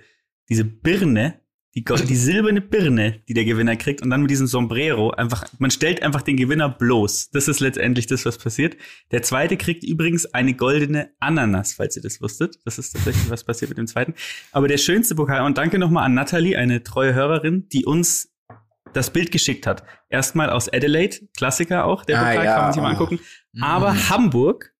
[0.48, 1.40] diese Birne,
[1.74, 5.70] die, die silberne Birne, die der Gewinner kriegt, und dann mit diesem Sombrero einfach, man
[5.70, 7.30] stellt einfach den Gewinner bloß.
[7.30, 8.76] Das ist letztendlich das, was passiert.
[9.10, 12.58] Der zweite kriegt übrigens eine goldene Ananas, falls ihr das wusstet.
[12.64, 14.14] Das ist tatsächlich, was passiert mit dem zweiten.
[14.50, 18.32] Aber der schönste Pokal, und danke nochmal an Natalie, eine treue Hörerin, die uns
[18.94, 19.84] das Bild geschickt hat.
[20.08, 22.54] Erstmal aus Adelaide, Klassiker auch, der Ah, Pokal ja.
[22.54, 23.20] kann man sich mal angucken.
[23.60, 24.72] Aber Hamburg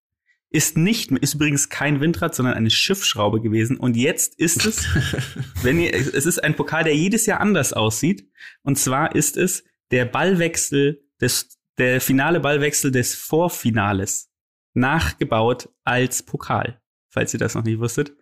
[0.50, 3.76] ist nicht, ist übrigens kein Windrad, sondern eine Schiffsschraube gewesen.
[3.76, 4.86] Und jetzt ist es,
[5.62, 8.30] wenn ihr, es ist ein Pokal, der jedes Jahr anders aussieht.
[8.62, 14.30] Und zwar ist es der Ballwechsel des, der finale Ballwechsel des Vorfinales.
[14.74, 16.80] Nachgebaut als Pokal.
[17.10, 18.12] Falls ihr das noch nicht wusstet.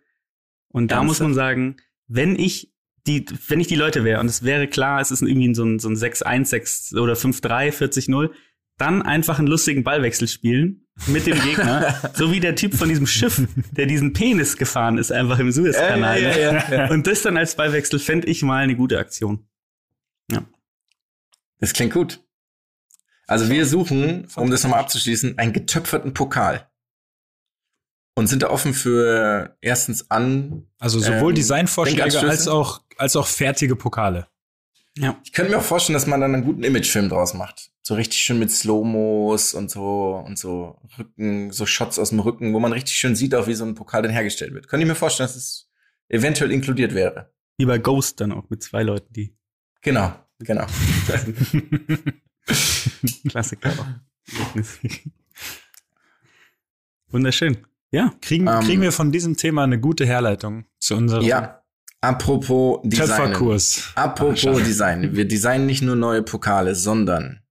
[0.68, 1.28] Und da muss Ernsthaft?
[1.28, 2.72] man sagen, wenn ich
[3.06, 5.78] die, wenn ich die Leute wäre und es wäre klar, es ist irgendwie so ein,
[5.78, 8.30] so ein 6-1, 6 oder 5-3, 40-0,
[8.78, 12.10] dann einfach einen lustigen Ballwechsel spielen mit dem Gegner.
[12.14, 16.22] so wie der Typ von diesem Schiff, der diesen Penis gefahren ist, einfach im Suezkanal.
[16.22, 16.90] Ja, ja, ja, ja.
[16.90, 19.46] Und das dann als Beiwechsel fände ich mal eine gute Aktion.
[21.58, 22.20] Das klingt gut.
[23.26, 26.68] Also wir suchen, um das nochmal abzuschließen, einen getöpferten Pokal.
[28.14, 30.66] Und sind da offen für erstens an.
[30.78, 34.28] Also sowohl Ähm, Designvorschläge als auch, als auch fertige Pokale.
[34.96, 35.18] Ja.
[35.24, 37.70] Ich könnte mir auch vorstellen, dass man dann einen guten Imagefilm draus macht.
[37.86, 42.52] So richtig schön mit Slow-Mos und so und so Rücken, so Shots aus dem Rücken,
[42.52, 44.66] wo man richtig schön sieht, auch wie so ein Pokal dann hergestellt wird.
[44.66, 45.70] Könnte ich mir vorstellen, dass es
[46.08, 47.32] eventuell inkludiert wäre.
[47.58, 49.36] Wie bei Ghost dann auch mit zwei Leuten, die
[49.82, 50.66] Genau, genau.
[53.28, 53.72] Klassiker.
[57.06, 57.58] Wunderschön.
[57.92, 58.12] Ja.
[58.20, 61.62] Kriegen, Ähm, kriegen wir von diesem Thema eine gute Herleitung zu unserem Ja.
[62.00, 63.06] Apropos Design.
[63.06, 63.92] Töpferkurs.
[63.94, 64.64] Apropos.
[64.64, 65.14] Design.
[65.14, 67.45] Wir designen nicht nur neue Pokale, sondern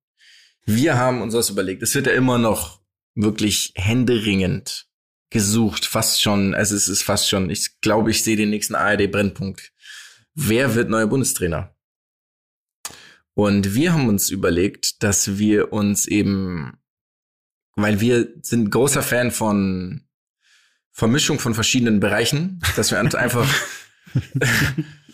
[0.66, 1.84] wir haben uns was überlegt.
[1.84, 2.82] Es wird ja immer noch
[3.14, 4.88] wirklich händeringend
[5.30, 9.74] gesucht, fast schon, also es ist fast schon, ich glaube, ich sehe den nächsten ARD-Brennpunkt.
[10.34, 11.76] Wer wird neuer Bundestrainer?
[13.34, 16.78] Und wir haben uns überlegt, dass wir uns eben,
[17.76, 20.08] weil wir sind großer Fan von
[20.92, 23.48] Vermischung von verschiedenen Bereichen, dass wir uns einfach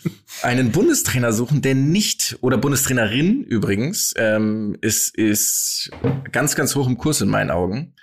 [0.42, 5.90] einen Bundestrainer suchen, der nicht, oder Bundestrainerin übrigens, ähm, ist, ist
[6.30, 7.94] ganz, ganz hoch im Kurs in meinen Augen,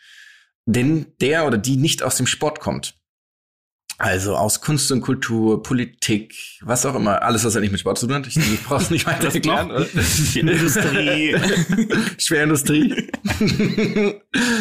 [0.66, 2.96] denn der oder die nicht aus dem Sport kommt.
[3.98, 7.98] Also aus Kunst und Kultur, Politik, was auch immer, alles, was ja nicht mit Sport
[7.98, 8.28] zu tun hat.
[8.28, 9.70] Ich, ich brauche es nicht weiter erklären.
[10.36, 11.36] Industrie.
[12.18, 13.10] Schwerindustrie.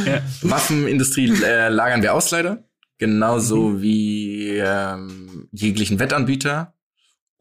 [0.04, 0.22] Ja.
[0.42, 2.64] Waffenindustrie äh, lagern wir aus leider.
[2.98, 6.74] Genauso wie ähm, jeglichen Wettanbieter.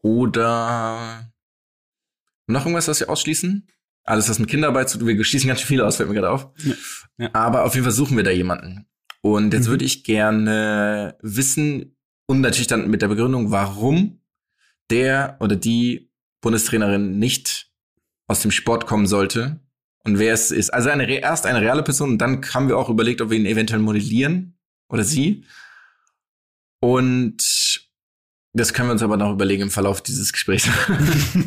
[0.02, 1.30] Oder
[2.46, 3.68] noch irgendwas, was wir ausschließen?
[4.04, 5.08] Alles, was mit Kinderarbeit zu tun.
[5.08, 6.48] Wir schließen ganz schön viel aus, fällt mir gerade auf.
[6.58, 6.74] Ja.
[7.18, 7.30] Ja.
[7.34, 8.86] Aber auf jeden Fall suchen wir da jemanden.
[9.20, 9.70] Und jetzt Mhm.
[9.70, 14.20] würde ich gerne wissen und natürlich dann mit der Begründung, warum
[14.90, 17.70] der oder die Bundestrainerin nicht
[18.28, 19.60] aus dem Sport kommen sollte
[20.04, 20.70] und wer es ist.
[20.72, 23.46] Also eine, erst eine reale Person und dann haben wir auch überlegt, ob wir ihn
[23.46, 24.56] eventuell modellieren
[24.88, 25.44] oder sie.
[26.80, 27.42] Und
[28.58, 30.68] das können wir uns aber noch überlegen im Verlauf dieses Gesprächs.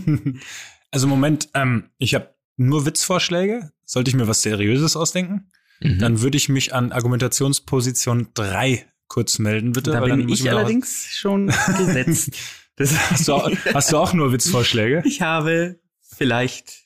[0.92, 3.72] also Moment, ähm, ich habe nur Witzvorschläge.
[3.86, 5.52] Sollte ich mir was Seriöses ausdenken?
[5.80, 6.00] Mhm.
[6.00, 9.92] Dann würde ich mich an Argumentationsposition 3 kurz melden, bitte.
[9.92, 11.48] Da bin ich allerdings schon
[11.78, 12.32] gesetzt.
[12.78, 15.04] Das Hast du, auch, hast du auch nur Witzvorschläge?
[15.06, 16.86] Ich habe vielleicht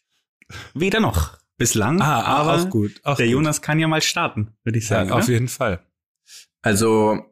[0.73, 2.99] weder noch bislang, Ah, aber auch gut.
[3.03, 3.33] Auch der gut.
[3.33, 5.09] Jonas kann ja mal starten, würde ich sagen.
[5.09, 5.33] ja, auf oder?
[5.33, 5.79] jeden Fall.
[6.63, 7.23] Also,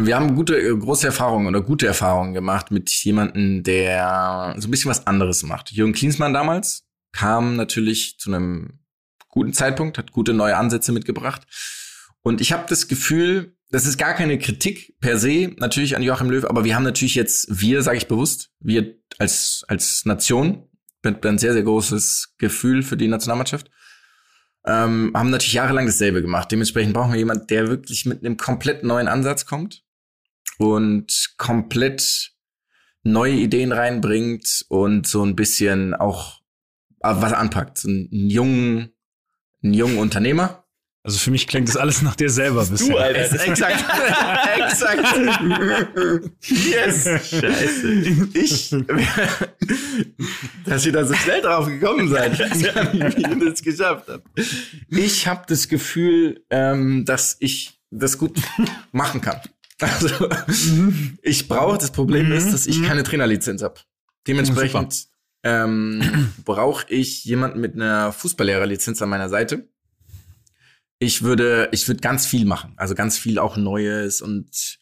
[0.00, 4.70] wir haben gute, äh, große Erfahrungen oder gute Erfahrungen gemacht mit jemandem, der so ein
[4.70, 5.72] bisschen was anderes macht.
[5.72, 8.78] Jürgen Klinsmann damals kam natürlich zu einem
[9.28, 11.42] guten Zeitpunkt, hat gute neue Ansätze mitgebracht.
[12.22, 16.30] Und ich habe das Gefühl, das ist gar keine Kritik per se, natürlich an Joachim
[16.30, 20.64] Löw, aber wir haben natürlich jetzt, wir, sage ich bewusst, wir als, als Nation,
[21.02, 23.70] mit ein sehr, sehr großes Gefühl für die Nationalmannschaft,
[24.64, 26.50] ähm, haben natürlich jahrelang dasselbe gemacht.
[26.50, 29.84] Dementsprechend brauchen wir jemanden, der wirklich mit einem komplett neuen Ansatz kommt
[30.58, 32.32] und komplett
[33.02, 36.40] neue Ideen reinbringt und so ein bisschen auch
[37.00, 37.78] äh, was anpackt.
[37.78, 38.92] So einen jungen,
[39.62, 40.64] einen jungen Unternehmer.
[41.04, 43.16] Also für mich klingt das alles nach dir selber bisher.
[43.16, 43.84] Es- exakt.
[44.58, 45.40] exakt.
[46.40, 47.04] yes.
[47.30, 48.28] Scheiße.
[48.34, 48.74] Ich,
[50.66, 52.34] dass ihr da so schnell drauf gekommen seid.
[52.34, 54.26] Ich weiß gar nicht, wie ihr das geschafft habt.
[54.90, 58.38] Ich habe das Gefühl, ähm, dass ich das gut
[58.92, 59.40] machen kann.
[59.82, 60.28] Also,
[61.22, 63.80] ich brauche, das Problem ist, dass ich keine Trainerlizenz habe.
[64.26, 65.06] Dementsprechend
[65.44, 69.68] ähm, brauche ich jemanden mit einer Fußballlehrerlizenz an meiner Seite.
[70.98, 72.74] Ich würde, ich würde ganz viel machen.
[72.76, 74.78] Also ganz viel auch Neues und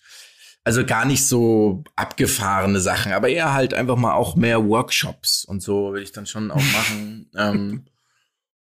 [0.64, 5.62] also gar nicht so abgefahrene Sachen, aber eher halt einfach mal auch mehr Workshops und
[5.62, 7.30] so will ich dann schon auch machen.
[7.36, 7.84] ähm,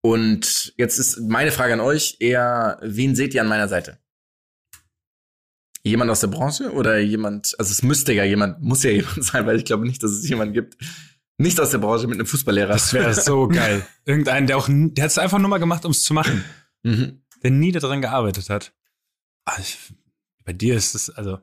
[0.02, 3.98] und jetzt ist meine Frage an euch eher, wen seht ihr an meiner Seite?
[5.86, 9.46] Jemand aus der Branche oder jemand, also es müsste ja jemand, muss ja jemand sein,
[9.46, 10.76] weil ich glaube nicht, dass es jemanden gibt,
[11.38, 12.72] nicht aus der Branche mit einem Fußballlehrer.
[12.72, 13.86] Das wäre so geil.
[14.04, 16.44] Irgendeinen, der auch, der hat es einfach nur mal gemacht, um es zu machen.
[16.82, 17.22] Mhm.
[17.42, 18.72] Der nie daran gearbeitet hat.
[19.44, 19.78] Ah, ich,
[20.44, 21.38] bei dir ist es, also,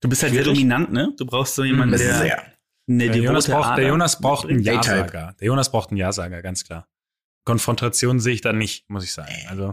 [0.00, 1.12] Du bist halt sehr dominant, ne?
[1.16, 2.42] Du brauchst so jemanden, ist der sehr.
[2.88, 4.62] eine der Jonas, braucht, der Jonas braucht einen.
[4.62, 5.34] Ja-Sager.
[5.40, 6.88] Der Jonas braucht einen Ja-Sager, ganz klar.
[7.44, 9.32] Konfrontation sehe ich da nicht, muss ich sagen.
[9.48, 9.72] Also,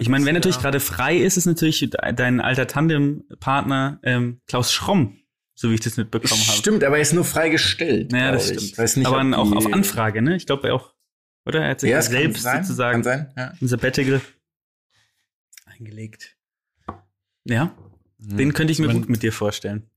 [0.00, 0.62] Ich meine, wenn natürlich Ja.
[0.62, 5.18] gerade frei ist, ist natürlich dein alter Tandempartner ähm, Klaus Schromm,
[5.54, 6.58] so wie ich das mitbekommen habe.
[6.58, 8.10] Stimmt, aber er ist nur freigestellt.
[8.12, 8.58] Naja, das ich.
[8.58, 8.78] stimmt.
[8.78, 10.36] Weiß nicht, Aber auch auf Anfrage, ne?
[10.36, 10.92] Ich glaube auch,
[11.44, 11.62] oder?
[11.62, 13.52] Er hat sich Ja, ja, selbst sein, sozusagen Kann sein, ja.
[13.60, 14.20] ein Sabbatical
[15.66, 16.36] reingelegt.
[17.44, 17.76] Ja,
[18.18, 18.36] mhm.
[18.36, 19.88] den könnte ich mir gut mit dir vorstellen.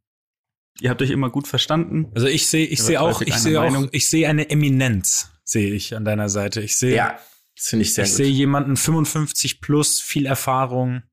[0.82, 2.12] Ihr habt euch immer gut verstanden.
[2.14, 5.96] Also ich sehe, ich sehe auch, ich sehe auch, ich sehe eine Eminenz, sehe ich
[5.96, 6.62] an deiner Seite.
[6.62, 7.20] Ich sehe, ja,
[7.60, 8.20] das finde ich sehr ich gut.
[8.22, 11.04] Ich sehe jemanden 55 plus, viel Erfahrung.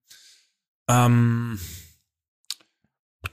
[0.88, 1.59] Ähm,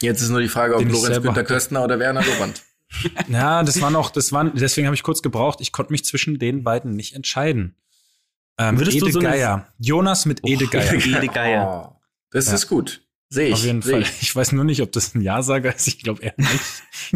[0.02, 2.64] Jetzt ist nur die Frage, ob Lorenz Günther Köstner oder Werner Loband.
[3.28, 5.62] ja, das war noch, das war, deswegen habe ich kurz gebraucht.
[5.62, 7.76] Ich konnte mich zwischen den beiden nicht entscheiden.
[8.58, 9.72] Ähm, Würdest Ede du so Geier.
[9.78, 10.94] Jonas mit Ede Geier.
[11.06, 11.92] Ede Geier.
[11.92, 12.56] Oh, das ja.
[12.56, 13.03] ist gut.
[13.34, 13.54] Sehe ich.
[13.56, 14.02] Auf jeden Fall.
[14.04, 14.22] Ich.
[14.22, 14.36] ich.
[14.36, 15.88] weiß nur nicht, ob das ein Ja-Sager ist.
[15.88, 16.50] Ich glaube eher nicht.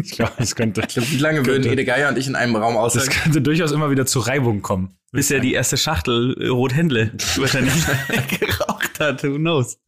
[0.00, 0.82] Ich glaube, es könnte.
[0.82, 3.06] Ich glaub, wie lange könnte, würden Ede Geier und ich in einem Raum aussagen?
[3.06, 4.96] Das könnte durchaus immer wieder zu Reibung kommen.
[5.10, 7.74] Bis ja die erste Schachtel äh, Rothändle wahrscheinlich
[8.40, 9.24] geraucht hat.
[9.24, 9.80] Who knows?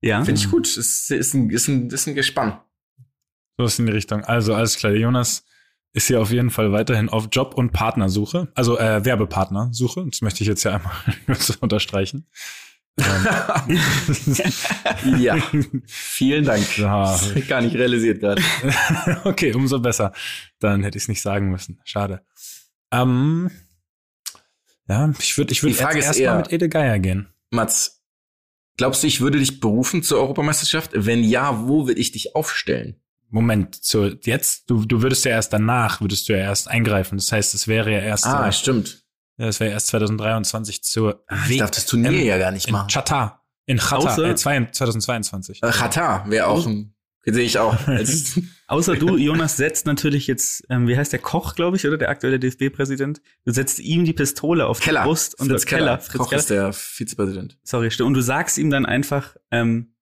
[0.00, 0.24] Ja.
[0.24, 0.66] Finde ich gut.
[0.66, 2.60] Es ist ein, ist ein, ist ein Gespann.
[3.58, 4.24] So ist in die Richtung.
[4.24, 4.92] Also alles klar.
[4.92, 5.44] Jonas
[5.92, 8.48] ist hier auf jeden Fall weiterhin auf Job- und Partnersuche.
[8.54, 10.06] Also äh, Werbepartnersuche.
[10.08, 10.94] Das möchte ich jetzt ja einmal
[11.60, 12.26] unterstreichen.
[12.98, 13.78] Ähm.
[15.18, 15.36] ja,
[15.86, 16.78] vielen Dank.
[16.78, 17.18] Ja.
[17.48, 18.42] Gar nicht realisiert gerade.
[19.24, 20.12] okay, umso besser.
[20.60, 21.80] Dann hätte ich es nicht sagen müssen.
[21.84, 22.22] Schade.
[22.90, 23.50] Ähm,
[24.88, 27.28] ja, ich würde ich würd erstmal mit Ede Geier gehen.
[27.50, 28.02] Mats,
[28.76, 30.92] glaubst du, ich würde dich berufen zur Europameisterschaft?
[30.94, 32.96] Wenn ja, wo würde ich dich aufstellen?
[33.28, 37.18] Moment, zu, jetzt, du, du würdest ja erst danach, würdest du ja erst eingreifen.
[37.18, 38.24] Das heißt, es wäre ja erst.
[38.24, 39.04] Ah, stimmt.
[39.38, 42.88] Ja, es wäre erst 2023 zur Ach, Ich darf das Turnier ja gar nicht machen.
[42.88, 43.44] In Qatar.
[43.66, 45.62] In Qatar, äh, 2022.
[45.62, 46.94] Äh, Qatar wäre auch ein,
[47.24, 47.76] sehe ich auch.
[48.68, 52.08] Außer du, Jonas, setzt natürlich jetzt, ähm, wie heißt der Koch, glaube ich, oder der
[52.08, 53.20] aktuelle DFB-Präsident?
[53.44, 55.02] Du setzt ihm die Pistole auf Keller.
[55.02, 55.96] die Brust und Fritz Keller.
[55.96, 55.98] Keller.
[56.00, 56.40] Fritz Koch Keller.
[56.40, 57.58] ist der Vizepräsident.
[57.62, 58.08] Sorry, stimmt.
[58.08, 59.94] Und du sagst ihm dann einfach, ähm,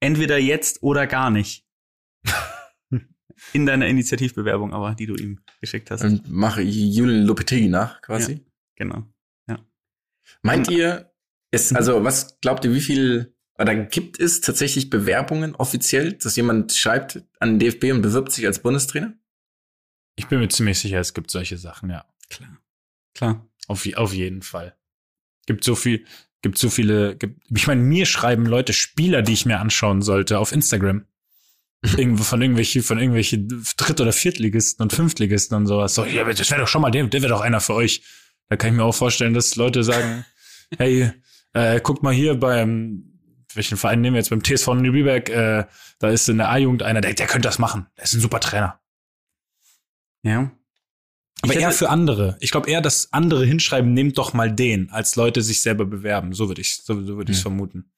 [0.00, 1.64] entweder jetzt oder gar nicht.
[3.52, 6.02] In deiner Initiativbewerbung aber, die du ihm geschickt hast.
[6.02, 8.32] Und mache Julian Lopetegui nach, quasi.
[8.32, 8.38] Ja.
[8.76, 9.04] Genau.
[9.48, 9.58] Ja.
[10.42, 11.12] Meint ihr,
[11.50, 16.72] ist, also was glaubt ihr, wie viel, oder gibt es tatsächlich Bewerbungen offiziell, dass jemand
[16.72, 19.14] schreibt an den DFB und bewirbt sich als Bundestrainer?
[20.16, 22.06] Ich bin mir ziemlich sicher, es gibt solche Sachen, ja.
[22.30, 22.58] Klar.
[23.14, 23.48] Klar.
[23.68, 24.76] Auf, auf jeden Fall.
[25.46, 26.04] Gibt so viel,
[26.42, 30.38] gibt so viele, gibt, ich meine, mir schreiben Leute Spieler, die ich mir anschauen sollte
[30.38, 31.06] auf Instagram.
[31.96, 35.94] Irgendwo von irgendwelche, von irgendwelche Dritt- oder Viertligisten und Fünftligisten und sowas.
[35.94, 38.02] So, ja, das wäre doch schon mal, der, der wäre doch einer für euch.
[38.48, 40.24] Da kann ich mir auch vorstellen, dass Leute sagen,
[40.78, 41.10] hey,
[41.52, 43.20] äh, guckt mal hier beim,
[43.54, 45.64] welchen Verein nehmen wir jetzt, beim TSV Lübeck, äh,
[45.98, 47.86] da ist in der A-Jugend einer, der, der könnte das machen.
[47.96, 48.80] Der ist ein super Trainer.
[50.22, 50.50] Ja.
[51.42, 52.36] Aber eher für andere.
[52.40, 56.32] Ich glaube eher, dass andere hinschreiben, nehmt doch mal den, als Leute sich selber bewerben.
[56.32, 57.92] So würde ich, so, so würde ich es vermuten.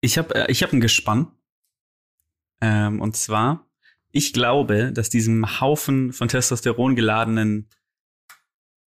[0.00, 1.32] Ich habe, äh, ich habe ein Gespann.
[2.60, 3.66] Ähm, und zwar,
[4.12, 7.68] ich glaube, dass diesem Haufen von Testosteron geladenen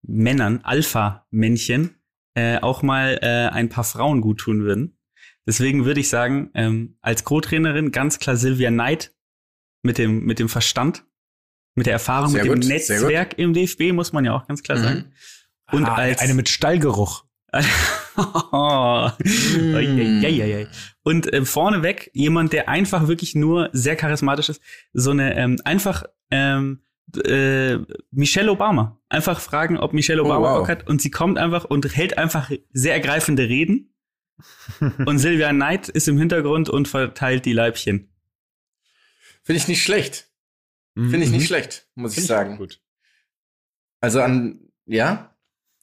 [0.07, 1.97] Männern, Alpha-Männchen,
[2.35, 4.99] äh, auch mal äh, ein paar Frauen gut tun würden.
[5.47, 9.15] Deswegen würde ich sagen, ähm, als Co-Trainerin ganz klar Sylvia Knight
[9.83, 11.05] mit dem, mit dem Verstand,
[11.75, 14.63] mit der Erfahrung, sehr mit gut, dem Netzwerk im DFB, muss man ja auch ganz
[14.63, 14.83] klar mhm.
[14.83, 15.13] sagen.
[15.73, 17.25] Und ah, als eine mit Stallgeruch.
[18.53, 19.11] oh.
[19.23, 20.67] mm.
[21.03, 24.63] Und äh, vorneweg jemand, der einfach wirklich nur sehr charismatisch ist,
[24.93, 26.83] so eine ähm, einfach ähm,
[27.25, 27.79] äh,
[28.11, 29.01] Michelle Obama.
[29.09, 30.59] Einfach fragen, ob Michelle oh, Obama oh, wow.
[30.61, 30.89] Bock hat.
[30.89, 33.95] Und sie kommt einfach und hält einfach sehr ergreifende Reden.
[35.07, 38.11] und Sylvia Knight ist im Hintergrund und verteilt die Leibchen.
[39.43, 40.31] Finde ich nicht schlecht.
[40.97, 41.47] Finde ich nicht mhm.
[41.47, 42.57] schlecht, muss Find ich sagen.
[42.57, 42.81] Gut.
[44.01, 45.37] Also an, ja?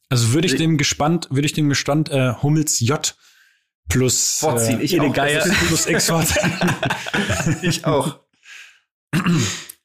[0.09, 3.15] Also würde ich dem gespannt, würde ich dem Gestand äh, Hummels J
[3.89, 4.79] plus vorziehen.
[4.79, 5.13] Äh, ich auch.
[5.13, 6.51] Geier plus X vorziehen.
[7.61, 8.19] ich auch.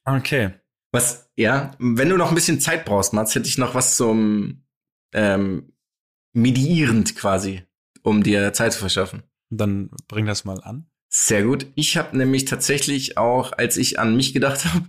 [0.05, 0.55] Okay.
[0.97, 4.65] Was, ja, wenn du noch ein bisschen Zeit brauchst, Mats, hätte ich noch was zum
[5.13, 5.73] ähm,
[6.33, 7.63] medierend quasi,
[8.03, 9.23] um dir Zeit zu verschaffen.
[9.51, 10.87] Dann bring das mal an.
[11.09, 11.67] Sehr gut.
[11.75, 14.87] Ich habe nämlich tatsächlich auch, als ich an mich gedacht habe,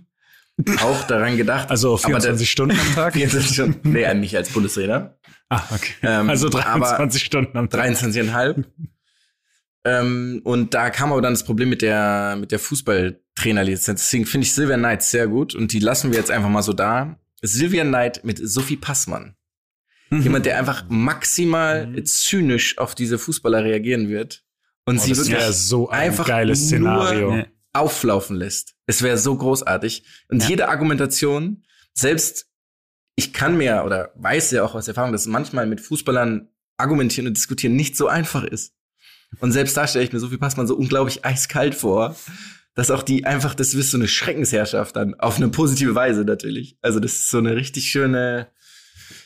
[0.80, 1.70] auch daran gedacht.
[1.70, 3.12] Also 24 der, Stunden am Tag?
[3.14, 3.92] 24 Stunden.
[3.92, 5.18] Nee, an mich als Bundestrainer.
[5.50, 5.92] Ah, okay.
[6.02, 7.86] Ähm, also 23 Stunden am Tag.
[7.86, 8.64] 23,5.
[9.84, 12.58] ähm, und da kam aber dann das Problem mit der, mit der
[13.48, 14.02] Fußballtrainerlizenz.
[14.02, 16.72] Deswegen finde ich Sylvia Knight sehr gut und die lassen wir jetzt einfach mal so
[16.72, 17.18] da.
[17.42, 19.36] Sylvia Knight mit Sophie Passmann.
[20.10, 20.22] Mhm.
[20.22, 22.04] Jemand, der einfach maximal mhm.
[22.04, 24.44] zynisch auf diese Fußballer reagieren wird.
[24.84, 27.30] Und oh, sie wirklich so ein einfach geiles Szenario.
[27.36, 28.74] Nur auflaufen lässt.
[28.86, 30.02] Es wäre so großartig.
[30.28, 30.48] Und ja.
[30.48, 32.46] jede Argumentation, selbst
[33.14, 36.48] ich kann mir oder weiß ja auch aus Erfahrung, dass manchmal mit Fußballern
[36.78, 38.72] argumentieren und diskutieren nicht so einfach ist.
[39.40, 42.16] Und selbst da stelle ich mir so viel Passmann so unglaublich eiskalt vor,
[42.78, 46.78] dass auch die einfach, das ist so eine Schreckensherrschaft dann, auf eine positive Weise natürlich.
[46.80, 48.52] Also das ist so eine richtig schöne,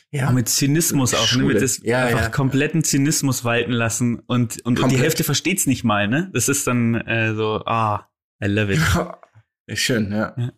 [0.09, 0.31] Ja.
[0.31, 1.43] mit Zynismus auch, ne?
[1.43, 2.29] Mit das ja, einfach ja.
[2.29, 6.31] kompletten Zynismus walten lassen und, und, und die Hälfte versteht's nicht mal, ne?
[6.33, 8.09] Das ist dann äh, so, ah,
[8.43, 8.79] I love it.
[9.77, 10.33] Schön, ja.
[10.35, 10.51] ja.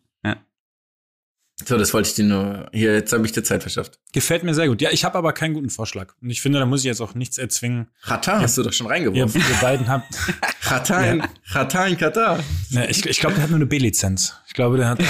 [1.60, 1.66] Ja.
[1.68, 2.70] So, das wollte ich dir nur.
[2.74, 3.97] Hier, jetzt habe ich dir Zeit verschafft.
[4.12, 4.82] Gefällt mir sehr gut.
[4.82, 6.14] Ja, ich habe aber keinen guten Vorschlag.
[6.22, 7.88] Und ich finde, da muss ich jetzt auch nichts erzwingen.
[8.03, 9.39] Katar hast du doch schon reingeworfen.
[9.39, 10.14] Ja, ihr beiden habt.
[10.62, 12.43] Katar in, Katar in Katar.
[12.72, 14.36] Ja, ich ich glaube, der hat nur eine B-Lizenz.
[14.47, 15.01] Ich glaube, der hat.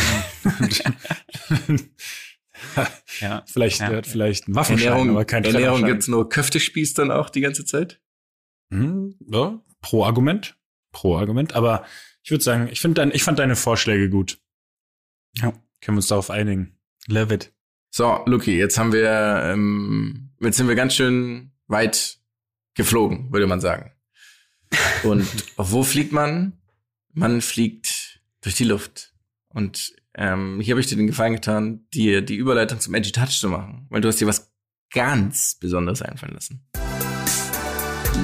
[3.22, 3.90] ja, vielleicht, ja.
[3.90, 7.42] der hat vielleicht einen Waffenschein, Ernährung, aber kein Ernährung gibt's nur Köftespieß dann auch die
[7.42, 8.00] ganze Zeit?
[8.70, 10.56] Hm, ja, pro Argument.
[10.92, 11.54] Pro Argument.
[11.54, 11.86] Aber
[12.22, 14.38] ich würde sagen, ich finde dein, ich fand deine Vorschläge gut.
[15.38, 15.54] Ja,
[15.86, 16.76] können wir uns darauf einigen.
[17.08, 17.54] Love it.
[17.92, 22.18] So, Luki, jetzt haben wir, ähm, jetzt sind wir ganz schön weit
[22.74, 23.92] geflogen, würde man sagen.
[25.04, 25.28] Und
[25.58, 26.54] wo fliegt man?
[27.14, 29.14] Man fliegt durch die Luft.
[29.48, 33.40] Und ähm, hier habe ich dir den Gefallen getan, dir die Überleitung zum Edgy Touch
[33.40, 34.52] zu machen, weil du hast dir was
[34.92, 36.68] ganz Besonderes einfallen lassen.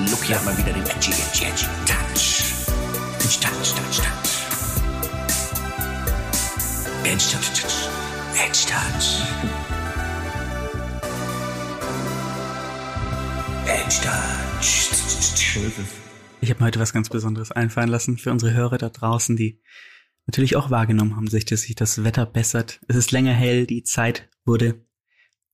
[0.10, 2.44] Luki hat mal wieder den Edgy, Edgy, Edgy Touch.
[3.20, 4.31] Edgy Touch, Touch, Touch.
[7.04, 7.64] Edgy Touch,
[8.68, 9.22] Touch.
[16.42, 19.60] Ich habe mir heute was ganz Besonderes einfallen lassen für unsere Hörer da draußen, die
[20.28, 22.80] natürlich auch wahrgenommen haben, sich, dass sich das Wetter bessert.
[22.88, 24.86] Es ist länger hell, die Zeit wurde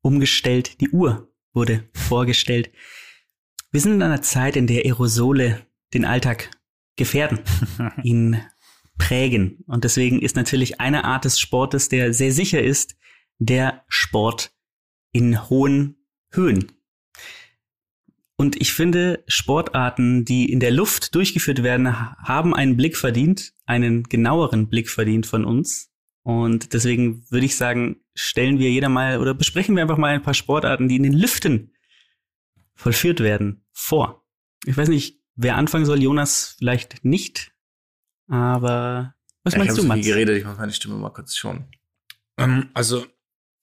[0.02, 2.72] umgestellt, die Uhr wurde vorgestellt.
[3.72, 6.52] Wir sind in einer Zeit, in der Aerosole den Alltag
[6.98, 7.40] gefährden,
[8.04, 8.42] ihn
[8.98, 9.64] prägen.
[9.68, 12.96] Und deswegen ist natürlich eine Art des Sportes, der sehr sicher ist,
[13.40, 14.52] der Sport
[15.12, 15.98] in hohen
[16.32, 16.72] Höhen.
[18.40, 24.04] Und ich finde, Sportarten, die in der Luft durchgeführt werden, haben einen Blick verdient, einen
[24.04, 25.92] genaueren Blick verdient von uns.
[26.22, 30.22] Und deswegen würde ich sagen, stellen wir jeder mal oder besprechen wir einfach mal ein
[30.22, 31.74] paar Sportarten, die in den Lüften
[32.76, 34.24] vollführt werden, vor.
[34.66, 37.54] Ich weiß nicht, wer anfangen soll, Jonas vielleicht nicht,
[38.28, 40.00] aber was ja, meinst ich du, Mats?
[40.02, 41.66] Ich geredet, ich muss meine Stimme mal kurz schon.
[42.38, 43.06] Ähm, also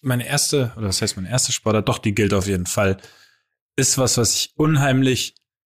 [0.01, 2.99] meine erste, oder was heißt meine erste Sportart, doch, die gilt auf jeden Fall
[3.77, 5.35] ist was, was ich unheimlich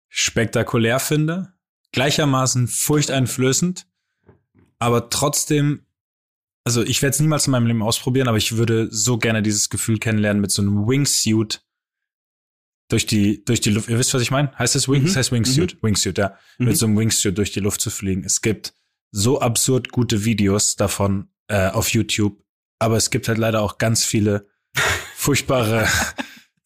[0.08, 1.52] spektakulär finde,
[1.92, 3.86] gleichermaßen furchteinflößend,
[4.78, 5.86] aber trotzdem,
[6.64, 9.68] also ich werde es niemals in meinem Leben ausprobieren, aber ich würde so gerne dieses
[9.68, 11.62] Gefühl kennenlernen mit so einem Wingsuit
[12.88, 13.88] durch die durch die Luft.
[13.88, 14.56] Ihr wisst, was ich meine?
[14.58, 15.02] Heißt es Wings?
[15.02, 15.06] Mhm.
[15.08, 15.86] Das heißt Wingsuit, mhm.
[15.88, 16.66] Wingsuit, ja, mhm.
[16.66, 18.24] mit so einem Wingsuit durch die Luft zu fliegen.
[18.24, 18.74] Es gibt
[19.10, 22.42] so absurd gute Videos davon äh, auf YouTube,
[22.78, 24.48] aber es gibt halt leider auch ganz viele
[25.16, 25.88] furchtbare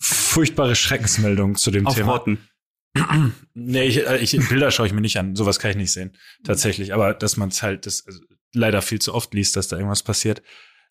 [0.03, 2.13] furchtbare Schreckensmeldung zu dem Auf Thema.
[2.13, 2.49] Rotten.
[3.55, 5.37] nee, ich, äh, ich, Bilder schaue ich mir nicht an.
[5.37, 6.17] Sowas kann ich nicht sehen.
[6.45, 6.93] Tatsächlich.
[6.93, 8.21] Aber dass man es halt das, also,
[8.53, 10.43] leider viel zu oft liest, dass da irgendwas passiert.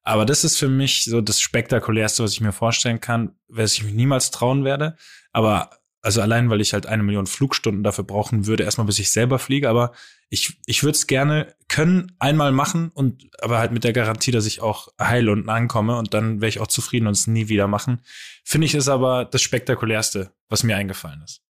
[0.04, 3.84] Aber das ist für mich so das Spektakulärste, was ich mir vorstellen kann, was ich
[3.84, 4.96] mich niemals trauen werde.
[5.32, 5.70] Aber
[6.02, 9.38] also allein, weil ich halt eine Million Flugstunden dafür brauchen würde, erstmal bis ich selber
[9.38, 9.70] fliege.
[9.70, 9.94] Aber
[10.30, 14.46] ich, ich würde es gerne können, einmal machen und aber halt mit der Garantie, dass
[14.46, 17.68] ich auch heil unten ankomme und dann wäre ich auch zufrieden und es nie wieder
[17.68, 18.02] machen.
[18.44, 21.42] Finde ich es aber das Spektakulärste, was mir eingefallen ist.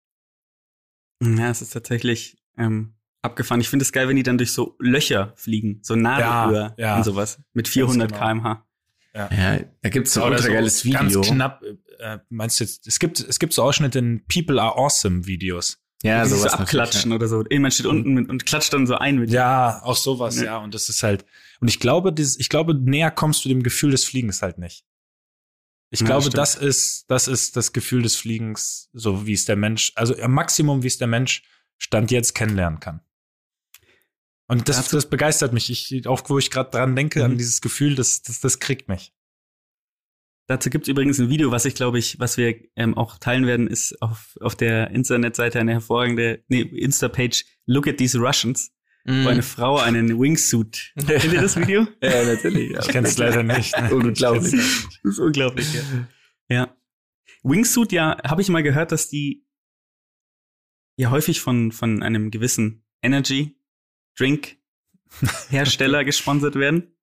[1.24, 3.62] Ja, es ist tatsächlich ähm, abgefahren.
[3.62, 6.98] Ich finde es geil, wenn die dann durch so Löcher fliegen, so Nadelöhr ja, ja.
[6.98, 8.20] und sowas mit 400 genau.
[8.20, 8.66] kmh.
[9.14, 9.30] Ja.
[9.32, 11.22] ja, da gibt's so ein ultra geiles so Video.
[11.22, 11.64] Ganz knapp,
[12.00, 15.80] äh, meinst du jetzt, es gibt, es gibt so Ausschnitte in People Are Awesome Videos.
[16.04, 17.16] Ja, so sowas abklatschen ja.
[17.16, 17.44] oder so.
[17.50, 19.30] Jemand steht unten mit, und klatscht dann so ein mit.
[19.30, 20.46] Ja, auch sowas, ja.
[20.46, 20.58] ja.
[20.58, 21.26] Und das ist halt,
[21.60, 24.86] und ich glaube, dieses, ich glaube, näher kommst du dem Gefühl des Fliegens halt nicht.
[25.92, 29.58] Ich ja, glaube, das ist, das ist das Gefühl des Fliegens, so wie es der
[29.58, 31.44] Mensch, also am Maximum, wie es der Mensch
[31.78, 33.02] Stand jetzt kennenlernen kann.
[34.52, 35.70] Und das, das begeistert mich.
[35.70, 37.26] Ich, auch wo ich gerade dran denke, mhm.
[37.26, 39.14] an dieses Gefühl, das, das, das kriegt mich.
[40.48, 43.68] Dazu gibt's übrigens ein Video, was ich glaube ich, was wir ähm, auch teilen werden,
[43.68, 48.74] ist auf, auf der Internetseite eine hervorragende, nee, Insta-Page Look at these Russians,
[49.06, 49.24] mm.
[49.24, 50.96] wo eine Frau einen Wingsuit.
[51.08, 51.88] Kennt ihr das Video?
[52.04, 52.72] ja, natürlich.
[52.72, 53.80] Ich kenne es leider nicht.
[53.80, 53.90] Ne?
[53.96, 54.52] Unglaublich.
[54.52, 55.82] Das ist unglaublich, ja.
[56.50, 56.78] ja.
[57.44, 59.46] Wingsuit, ja, habe ich mal gehört, dass die
[60.98, 63.56] ja häufig von, von einem gewissen Energy
[64.18, 64.58] Drink
[65.50, 66.96] Hersteller gesponsert werden.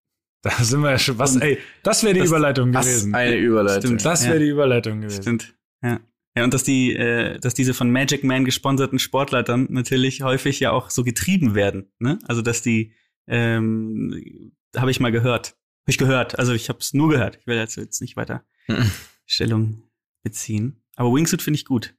[0.42, 1.18] Da sind wir ja schon.
[1.18, 3.14] Was, ey, das wäre die das, Überleitung gewesen.
[3.14, 3.82] Eine Überleitung.
[3.82, 4.40] Stimmt, das wäre ja.
[4.40, 5.22] die Überleitung gewesen.
[5.22, 5.54] Stimmt.
[5.82, 6.00] Ja.
[6.36, 10.61] Ja, und dass die, äh, dass diese von Magic Man gesponserten Sportler dann natürlich häufig
[10.61, 11.90] ja auch so getrieben werden.
[11.98, 12.20] Ne?
[12.28, 12.92] Also dass die,
[13.26, 15.48] ähm, habe ich mal gehört.
[15.48, 16.38] Habe ich gehört.
[16.38, 17.38] Also ich habe es nur gehört.
[17.40, 18.44] Ich will dazu jetzt nicht weiter.
[19.26, 19.82] Stellung
[20.22, 20.80] beziehen.
[20.94, 21.96] Aber Wingsuit finde ich gut.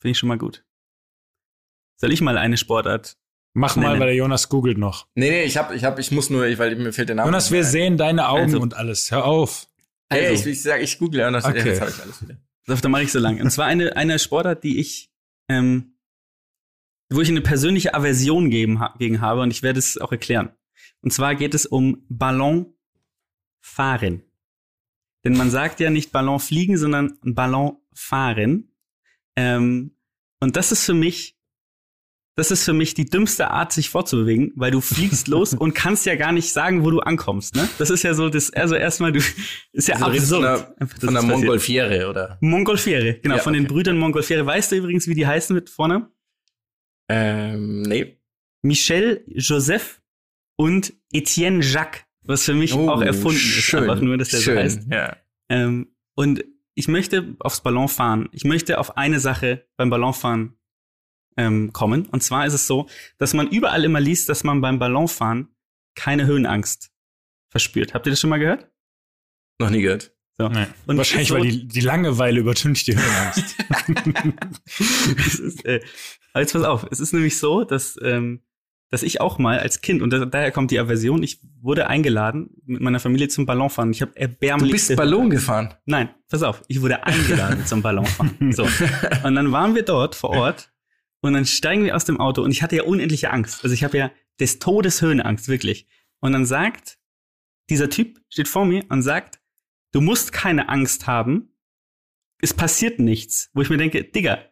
[0.00, 0.64] Finde ich schon mal gut.
[1.96, 3.16] Soll ich mal eine Sportart
[3.54, 5.08] Mach mal, weil der Jonas googelt noch.
[5.14, 7.28] Nee, nee, ich hab, ich hab, ich muss nur, weil mir fehlt der Name.
[7.28, 9.10] Jonas, wir sehen deine Augen also, und alles.
[9.10, 9.68] Hör auf.
[10.08, 10.24] Also.
[10.24, 11.68] Hey, ich, ich sag, ich google das, okay.
[11.68, 12.38] jetzt habe ich alles wieder.
[12.66, 13.40] Da mache ich so lang.
[13.40, 15.10] Und zwar eine, eine Sportart, die ich,
[15.48, 15.98] ähm,
[17.10, 20.50] wo ich eine persönliche Aversion gegen, gegen habe und ich werde es auch erklären.
[21.02, 24.22] Und zwar geht es um Ballonfahren.
[25.24, 28.72] Denn man sagt ja nicht Ballon fliegen, sondern Ballon fahren.
[29.36, 29.96] Ähm,
[30.40, 31.36] und das ist für mich
[32.34, 36.06] das ist für mich die dümmste Art, sich fortzubewegen, weil du fliegst los und kannst
[36.06, 37.54] ja gar nicht sagen, wo du ankommst.
[37.54, 37.68] Ne?
[37.78, 39.20] Das ist ja so, das, also erstmal, du
[39.72, 40.42] ist ja also absurd.
[40.42, 42.38] Von der, von der Mongolfiere, oder?
[42.40, 43.62] Mongolfiere, genau, ja, von okay.
[43.62, 44.46] den Brüdern Mongolfiere.
[44.46, 46.10] Weißt du übrigens, wie die heißen mit vorne?
[47.08, 48.18] Ähm, nee.
[48.62, 50.00] Michel, Joseph
[50.56, 54.38] und Etienne Jacques, was für mich oh, auch erfunden schön, ist, einfach nur, dass der
[54.38, 54.80] schön, so heißt.
[54.90, 55.16] Ja.
[55.50, 58.28] Ähm, und ich möchte aufs Ballon fahren.
[58.32, 60.56] Ich möchte auf eine Sache beim Ballonfahren
[61.36, 62.06] ähm, kommen.
[62.06, 65.48] Und zwar ist es so, dass man überall immer liest, dass man beim Ballonfahren
[65.94, 66.90] keine Höhenangst
[67.50, 67.94] verspürt.
[67.94, 68.70] Habt ihr das schon mal gehört?
[69.58, 70.12] Noch nie gehört.
[70.38, 70.48] So.
[70.48, 70.66] Nee.
[70.86, 73.56] Und Wahrscheinlich, so, weil die, die Langeweile übertüncht die Höhenangst.
[75.38, 75.80] ist, äh,
[76.32, 78.40] aber jetzt pass auf, es ist nämlich so, dass, ähm,
[78.90, 82.50] dass ich auch mal als Kind, und da, daher kommt die Aversion, ich wurde eingeladen
[82.64, 83.90] mit meiner Familie zum Ballonfahren.
[83.92, 84.70] Ich habe erbärmlich.
[84.70, 85.74] Du bist Ballon gefahren?
[85.84, 88.32] Nein, pass auf, ich wurde eingeladen zum Ballonfahren.
[88.52, 88.66] So.
[89.24, 90.71] Und dann waren wir dort vor Ort
[91.22, 93.62] und dann steigen wir aus dem Auto und ich hatte ja unendliche Angst.
[93.62, 94.10] Also ich habe ja
[94.40, 95.86] des Todes Höhenangst, wirklich.
[96.20, 96.98] Und dann sagt,
[97.70, 99.40] dieser Typ steht vor mir und sagt,
[99.92, 101.54] du musst keine Angst haben,
[102.40, 103.50] es passiert nichts.
[103.54, 104.44] Wo ich mir denke, Digga,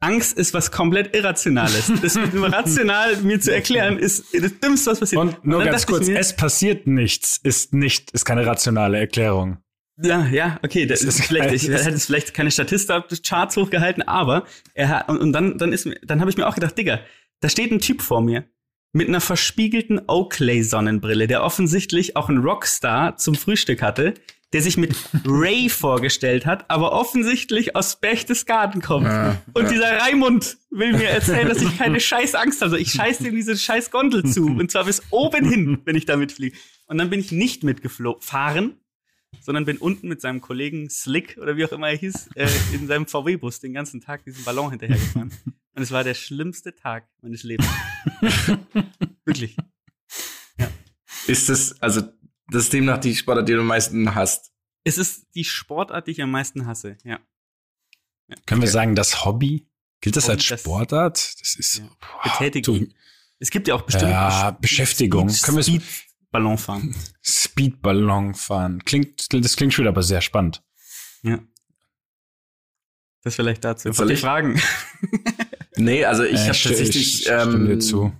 [0.00, 1.92] Angst ist was komplett Irrationales.
[2.02, 5.20] Das rational mir zu erklären, ist das Dümmste, was passiert.
[5.20, 9.58] Und nur und ganz kurz, mir, es passiert nichts, ist nicht, ist keine rationale Erklärung.
[10.02, 14.44] Ja, ja, okay, das, das ist vielleicht, ich hätte jetzt vielleicht keine Statista-Charts hochgehalten, aber
[14.74, 17.00] er hat, und, und dann, dann ist mir, dann habe ich mir auch gedacht, Digga,
[17.40, 18.44] da steht ein Typ vor mir
[18.92, 24.14] mit einer verspiegelten Oakley-Sonnenbrille, der offensichtlich auch einen Rockstar zum Frühstück hatte,
[24.52, 24.94] der sich mit
[25.26, 29.06] Ray vorgestellt hat, aber offensichtlich aus Berchtesgaden kommt.
[29.06, 29.70] Ja, und ja.
[29.70, 32.72] dieser Raimund will mir erzählen, dass ich keine scheiß Angst habe.
[32.72, 34.46] Also ich scheiß ihm diese scheiß Gondel zu.
[34.46, 36.56] Und zwar bis oben hin, wenn ich damit fliege.
[36.86, 38.74] Und dann bin ich nicht mitgefahren,
[39.40, 42.86] sondern bin unten mit seinem Kollegen Slick oder wie auch immer er hieß, äh, in
[42.86, 45.32] seinem VW-Bus den ganzen Tag diesen Ballon hinterhergefahren.
[45.74, 47.68] Und es war der schlimmste Tag meines Lebens.
[49.24, 49.56] Wirklich.
[50.58, 50.70] Ja.
[51.26, 52.02] Ist das, also,
[52.48, 54.52] das ist demnach die Sportart, die du am meisten hast?
[54.84, 57.18] Es ist die Sportart, die ich am meisten hasse, ja.
[58.28, 58.36] ja.
[58.46, 58.62] Können okay.
[58.62, 59.66] wir sagen, das Hobby?
[60.00, 61.40] Gilt das Hobby, als Sportart?
[61.40, 61.88] Das ist ja.
[61.98, 62.88] boah, Betätigung.
[63.38, 65.28] es gibt ja auch bestimmte ja, Beschäftigung.
[65.42, 65.82] Können wir
[66.34, 66.92] Ballon fahren.
[67.22, 68.84] Speedballon fahren.
[68.84, 70.64] Klingt, das klingt schon aber sehr spannend.
[71.22, 71.38] Ja.
[73.22, 73.92] Das vielleicht dazu.
[73.92, 74.60] Soll ich fragen?
[75.76, 77.20] nee, also ich äh, habe tatsächlich.
[77.20, 78.12] Ich ähm, dir zu.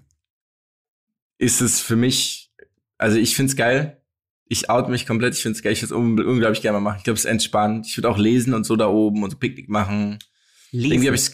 [1.39, 2.53] Ist es für mich,
[2.99, 4.01] also ich find's geil.
[4.45, 5.35] Ich out mich komplett.
[5.35, 5.73] Ich find's geil.
[5.73, 6.99] Ich würde es unglaublich gerne mal machen.
[6.99, 7.89] Ich glaube, es ist entspannt.
[7.89, 10.21] Ich würde auch lesen und so da oben und so Picknick machen.
[10.71, 10.93] Lesen.
[10.93, 11.31] Irgendwie habe ich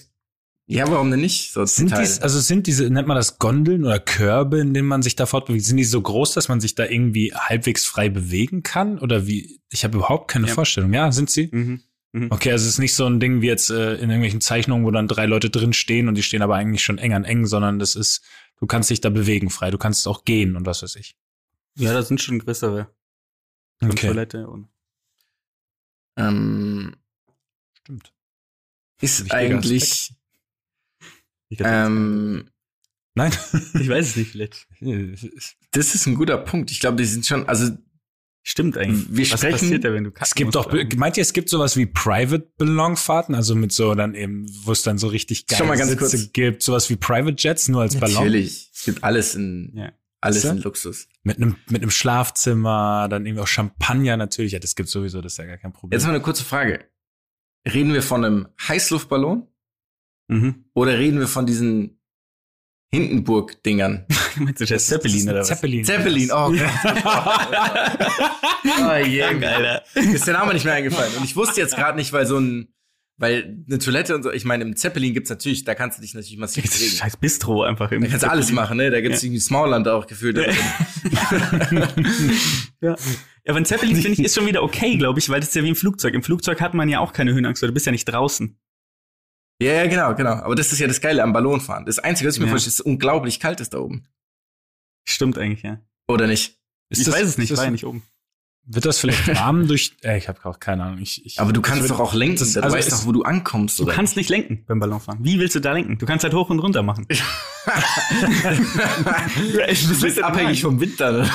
[0.71, 1.53] ja, warum denn nicht?
[1.53, 5.03] So sind dies, also sind diese, nennt man das Gondeln oder Körbe, in denen man
[5.03, 8.63] sich da fortbewegt, sind die so groß, dass man sich da irgendwie halbwegs frei bewegen
[8.63, 8.99] kann?
[8.99, 9.61] Oder wie?
[9.71, 10.55] Ich habe überhaupt keine ja.
[10.55, 10.93] Vorstellung.
[10.93, 11.49] Ja, sind sie?
[11.51, 11.83] Mhm.
[12.13, 12.29] Mhm.
[12.31, 14.91] Okay, also es ist nicht so ein Ding wie jetzt äh, in irgendwelchen Zeichnungen, wo
[14.91, 17.79] dann drei Leute drin stehen und die stehen aber eigentlich schon eng an eng, sondern
[17.79, 18.23] das ist,
[18.59, 21.17] du kannst dich da bewegen frei, du kannst auch gehen und was weiß ich.
[21.77, 22.89] Ja, da sind schon größere.
[23.83, 24.09] Okay.
[24.09, 24.69] Toilette und.
[26.17, 26.95] Ähm,
[27.81, 28.13] Stimmt.
[29.01, 30.20] Ist eigentlich, Aspekt.
[31.59, 32.51] Ähm,
[33.15, 33.33] Nein,
[33.75, 34.67] ich weiß es nicht, vielleicht.
[35.73, 36.71] Das ist ein guter Punkt.
[36.71, 37.71] Ich glaube, die sind schon, also
[38.43, 39.07] Stimmt eigentlich.
[39.11, 41.77] Wir Was sprechen, passiert da, wenn du Es gibt doch, meint ihr, es gibt sowas
[41.77, 45.77] wie Private Ballonfahrten, also mit so dann eben, wo es dann so richtig geile mal
[45.77, 46.33] ganz Sitze kurz.
[46.33, 48.15] gibt, sowas wie Private Jets nur als Ballon?
[48.15, 49.93] Natürlich, es gibt alles in, ja.
[50.23, 51.07] alles in Luxus.
[51.23, 55.35] Mit einem, mit einem Schlafzimmer, dann irgendwie auch Champagner natürlich, ja, das gibt sowieso, das
[55.35, 55.97] ist ja gar kein Problem.
[55.99, 56.87] Jetzt mal eine kurze Frage.
[57.71, 59.47] Reden wir von einem Heißluftballon
[60.31, 60.65] Mhm.
[60.75, 61.99] Oder reden wir von diesen
[62.93, 64.07] Hindenburg-Dingern?
[64.37, 65.49] Meinst du das Zeppelin oder was?
[65.49, 65.85] Zeppelin.
[65.85, 66.61] Zeppelin, oh Gott.
[68.81, 69.83] oh je, Alter.
[69.95, 71.13] Ist der Name nicht mehr eingefallen.
[71.17, 72.69] Und ich wusste jetzt gerade nicht, weil so ein,
[73.17, 76.15] weil eine Toilette und so, ich meine, im Zeppelin gibt's natürlich, da kannst du dich
[76.15, 76.97] natürlich massiv bewegen.
[76.97, 78.91] Scheiß Bistro einfach im Da kannst du alles machen, ne?
[78.91, 79.27] Da gibt's ja.
[79.27, 80.37] irgendwie Smallland auch gefühlt.
[81.71, 81.87] ja.
[82.81, 82.97] ja,
[83.49, 85.65] aber ein Zeppelin, finde ich, ist schon wieder okay, glaube ich, weil das ist ja
[85.65, 86.15] wie im Flugzeug.
[86.15, 88.57] Im Flugzeug hat man ja auch keine Höhenangst, weil du bist ja nicht draußen.
[89.61, 90.33] Ja, ja, genau, genau.
[90.33, 91.85] Aber das ist ja das Geile am Ballonfahren.
[91.85, 92.51] Das Einzige, was ich mir ja.
[92.51, 94.07] vorstelle, ist unglaublich kalt ist da oben.
[95.05, 95.81] Stimmt eigentlich, ja.
[96.09, 96.59] Oder nicht?
[96.89, 98.03] Ist ich das, weiß es nicht, ich war ja nicht oben.
[98.65, 99.97] Wird das vielleicht warm durch.
[100.03, 100.99] Äh, ich habe auch keine Ahnung.
[101.01, 102.39] Ich, ich, aber du kannst doch auch lenken.
[102.39, 103.79] Das, du also weißt doch, wo du ankommst.
[103.79, 105.25] Du kannst nicht lenken beim Ballonfahren.
[105.25, 105.99] Wie willst du da lenken?
[105.99, 107.07] Du kannst halt hoch und runter machen.
[107.09, 107.17] du
[110.01, 111.29] bist abhängig vom Wind dann.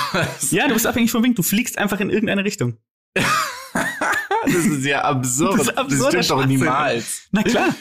[0.51, 1.37] Ja, du bist abhängig vom Wind.
[1.37, 2.77] Du fliegst einfach in irgendeine Richtung.
[3.13, 5.59] das ist ja absurd.
[5.59, 7.27] Das ist absurder stimmt doch niemals.
[7.31, 7.75] Na klar.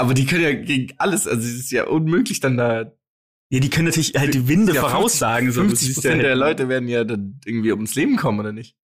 [0.00, 2.92] Aber die können ja gegen alles, also es ist ja unmöglich dann da.
[3.52, 5.52] Ja, die können natürlich halt die Winde Ja, 50 voraussagen.
[5.52, 5.62] So.
[5.62, 8.40] Das 50 ist ja, Prozent der halt- Leute werden ja dann irgendwie ums Leben kommen,
[8.40, 8.76] oder nicht?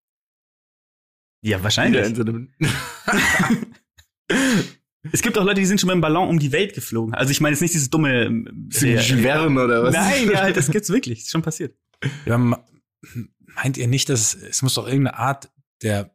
[1.41, 2.05] ja, wahrscheinlich.
[2.05, 2.49] in so einem
[5.11, 7.13] Es gibt auch Leute, die sind schon mit dem Ballon um die Welt geflogen.
[7.13, 8.25] Also ich meine jetzt nicht dieses dumme
[8.69, 9.93] Jules Verne oder was?
[9.93, 11.19] Nein, ja, halt, das gibt's wirklich.
[11.19, 11.75] Ist schon passiert.
[12.25, 15.49] Ja, meint ihr nicht, dass es, es muss doch irgendeine Art
[15.81, 16.13] der,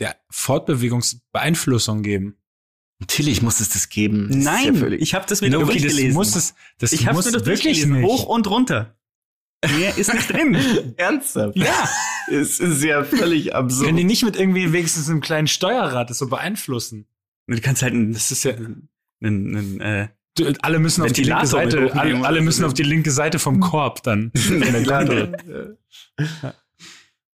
[0.00, 2.36] der Fortbewegungsbeeinflussung geben?
[3.02, 4.28] Natürlich muss es das geben.
[4.28, 6.14] Das ja Nein, völlig- ich habe das mir doch okay, das durchgelesen.
[6.14, 8.00] muss es, das ich habe muss mir doch wirklich durchgelesen.
[8.00, 8.08] nicht.
[8.08, 8.96] Hoch und runter.
[9.78, 10.56] Mehr ist nicht drin.
[10.96, 11.56] Ernsthaft?
[11.56, 11.88] Ja.
[12.30, 13.86] Es ist ja völlig absurd.
[13.86, 17.06] Können die nicht mit irgendwie wenigstens einem kleinen Steuerrad das so beeinflussen?
[17.48, 18.88] Du kannst halt ein, Das ist ja, ein,
[19.20, 23.10] ein, äh, du, alle müssen auf die linke Seite, alle, alle müssen auf die linke
[23.10, 24.30] Seite vom Korb dann.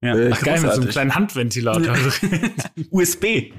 [0.02, 0.16] Ja.
[0.16, 0.16] ja.
[0.16, 1.96] Äh, Ach geil, mit so einem kleinen Handventilator.
[2.92, 3.52] USB.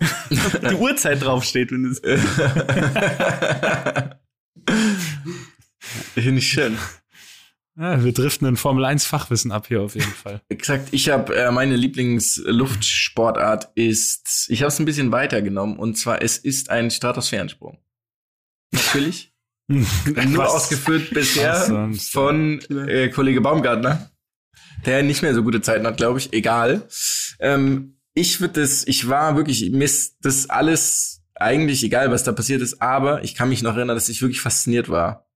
[0.30, 1.72] die Uhrzeit draufsteht.
[1.72, 2.00] Wenn es
[6.14, 6.78] Finde ich schön.
[7.76, 10.40] ja, wir driften in Formel 1 Fachwissen ab hier auf jeden Fall.
[10.48, 10.88] Exakt.
[10.92, 16.38] Ich habe äh, meine Lieblingsluftsportart ist, ich habe es ein bisschen weitergenommen und zwar es
[16.38, 17.78] ist ein Stratosphärensprung.
[18.72, 19.32] Natürlich.
[19.68, 24.10] Nur ausgeführt bisher von äh, Kollege Baumgartner,
[24.84, 26.32] der nicht mehr so gute Zeiten hat, glaube ich.
[26.32, 26.88] Egal.
[27.38, 32.32] Ähm, ich würde das, ich war wirklich, mir ist das alles eigentlich egal, was da
[32.32, 35.26] passiert ist, aber ich kann mich noch erinnern, dass ich wirklich fasziniert war,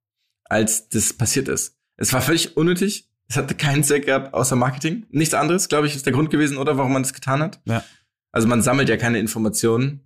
[0.44, 1.76] als das passiert ist.
[1.96, 3.08] Es war völlig unnötig.
[3.26, 5.06] Es hatte keinen Zweck gehabt, außer Marketing.
[5.10, 7.60] Nichts anderes, glaube ich, ist der Grund gewesen, oder warum man das getan hat.
[7.64, 7.82] Ja.
[8.32, 10.00] Also man sammelt ja keine Informationen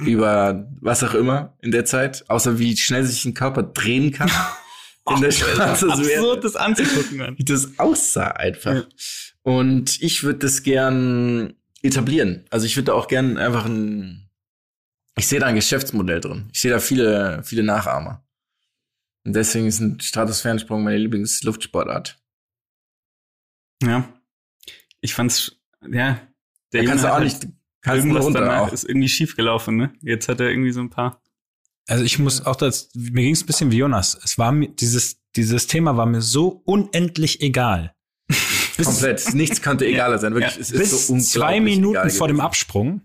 [0.00, 4.30] über was auch immer in der Zeit, außer wie schnell sich ein Körper drehen kann.
[5.14, 7.16] in der Stratosphäre absurd, das anzugucken.
[7.16, 7.38] Mann.
[7.38, 8.86] wie das aussah einfach.
[9.42, 12.44] Und ich würde das gern etablieren.
[12.50, 14.28] Also ich würde da auch gern einfach ein,
[15.16, 16.48] ich sehe da ein Geschäftsmodell drin.
[16.52, 18.24] Ich sehe da viele, viele Nachahmer.
[19.24, 22.18] Und deswegen ist ein Stratosphärensprung meine Lieblingsluftsportart.
[23.82, 24.08] Ja.
[25.00, 26.20] Ich fand's, ja.
[26.72, 28.72] Der Da kannst du auch hat nicht, halt kannst irgendwas runter danach auch.
[28.72, 29.92] ist irgendwie schief gelaufen, ne?
[30.00, 31.22] Jetzt hat er irgendwie so ein paar.
[31.88, 34.18] Also ich muss auch das, mir ging es ein bisschen wie Jonas.
[34.24, 37.94] Es war mir, dieses, dieses Thema war mir so unendlich egal.
[38.76, 39.34] Bis, Komplett.
[39.34, 40.34] Nichts könnte egaler sein.
[40.34, 42.40] Wirklich, Ja, es ist bis so unglaublich zwei Minuten vor dem.
[42.40, 43.00] Absprung,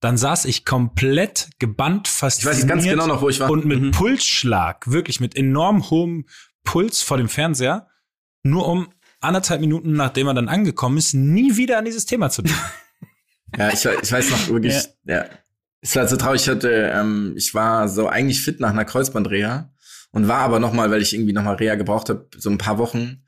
[0.00, 3.50] dann saß ich komplett gebannt, Ich fasziniert weiß ganz genau noch, wo ich war.
[3.50, 3.90] und mit Mhm.
[3.92, 6.26] Pulsschlag, wirklich mit enorm hohem
[6.64, 7.86] Puls vor dem Fernseher,
[8.42, 8.88] nur um
[9.20, 12.58] anderthalb Minuten, nachdem er dann angekommen ist, nie wieder an dieses Thema zu denken.
[13.58, 15.26] Ja, ich, ich weiß noch wirklich, ja.
[15.82, 19.70] Es war so traurig, ich hatte, ähm, ich war so eigentlich fit nach einer Kreuzbandreha
[20.10, 22.56] und war aber noch mal, weil ich irgendwie noch mal Reha gebraucht habe, so ein
[22.56, 23.24] paar Wochen.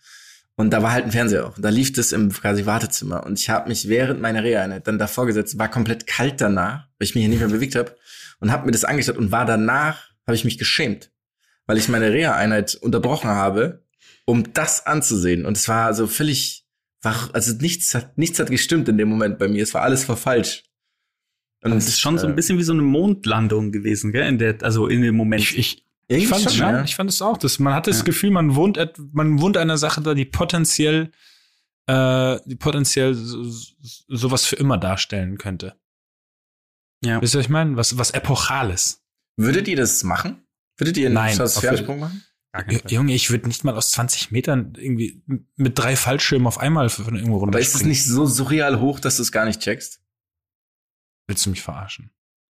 [0.56, 1.56] Und da war halt ein Fernseher auch.
[1.56, 3.26] Und da lief das im quasi Wartezimmer.
[3.26, 7.06] Und ich habe mich während meiner Reha-Einheit dann davor gesetzt, war komplett kalt danach, weil
[7.06, 7.96] ich mich hier nicht mehr bewegt habe
[8.38, 11.10] und habe mir das angeschaut und war danach, habe ich mich geschämt,
[11.66, 13.84] weil ich meine Reha-Einheit unterbrochen habe,
[14.26, 15.44] um das anzusehen.
[15.44, 16.64] Und es war so völlig,
[17.02, 19.62] war, also nichts hat, nichts hat gestimmt in dem Moment bei mir.
[19.62, 20.64] Es war alles war falsch.
[21.64, 24.28] Und Das ist schon so ein äh, bisschen wie so eine Mondlandung gewesen, gell?
[24.28, 25.42] In der, also in dem Moment.
[25.42, 26.84] Ich, ich, irgendwie ich fand es schon, ja.
[26.84, 27.36] ich fand es auch.
[27.38, 28.04] Das, man hatte das Ja.
[28.04, 28.78] Gefühl, man wohnt,
[29.12, 31.10] man wohnt einer Sache da, die potenziell,
[31.86, 33.74] äh, die potenziell so, so-
[34.08, 35.76] sowas für immer darstellen könnte.
[37.04, 37.20] ja.
[37.20, 37.76] Wisst ihr, was ich meine?
[37.76, 39.02] Was, was Epochales.
[39.36, 40.46] Würdet ihr das machen?
[40.78, 42.24] Würdet ihr einen Nein, Stratosphärensprung machen?
[42.88, 45.22] Junge, ich würde nicht mal aus 20 Metern irgendwie
[45.56, 49.16] mit drei Fallschirmen auf einmal von irgendwo Aber ist es nicht so surreal hoch, dass
[49.16, 50.00] du es gar nicht checkst?
[51.26, 52.10] Willst du mich verarschen?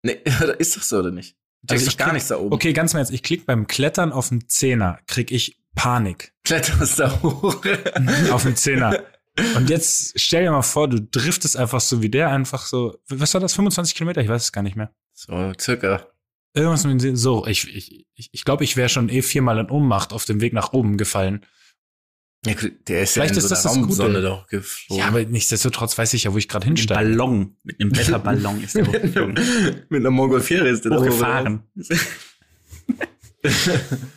[0.04, 0.20] Nee,
[0.58, 1.36] ist doch so, oder nicht?
[1.70, 2.52] Also checkst ich gar nichts da oben.
[2.52, 6.32] Okay, ganz mal jetzt, ich klick beim Klettern auf den Zehner, krieg ich Panik.
[6.44, 7.62] Kletterst da hoch.
[8.30, 8.98] auf den Zehner.
[9.56, 13.34] Und jetzt stell dir mal vor, du driftest einfach so wie der, einfach so, was
[13.34, 14.20] war das, 25 Kilometer?
[14.20, 14.90] Ich weiß es gar nicht mehr.
[15.14, 16.06] so, circa.
[16.54, 19.70] Irgendwas mit dem so, ich, ich, ich, ich glaube, ich wäre schon eh viermal in
[19.70, 21.44] Ohnmacht auf dem Weg nach oben gefallen.
[22.46, 22.54] Ja,
[22.86, 24.22] der ist Vielleicht ja in ist so das einer das Gute.
[24.22, 25.02] Doch geflogen.
[25.02, 27.16] Ja, aber nichtsdestotrotz weiß ich ja, wo ich gerade Mit einem hinsteige.
[27.18, 29.34] Ballon, mit einem Wetterballon ist der hochgeflogen.
[29.88, 31.62] Mit einer Montgolfiere ist der Hochgefahren.
[33.42, 33.66] das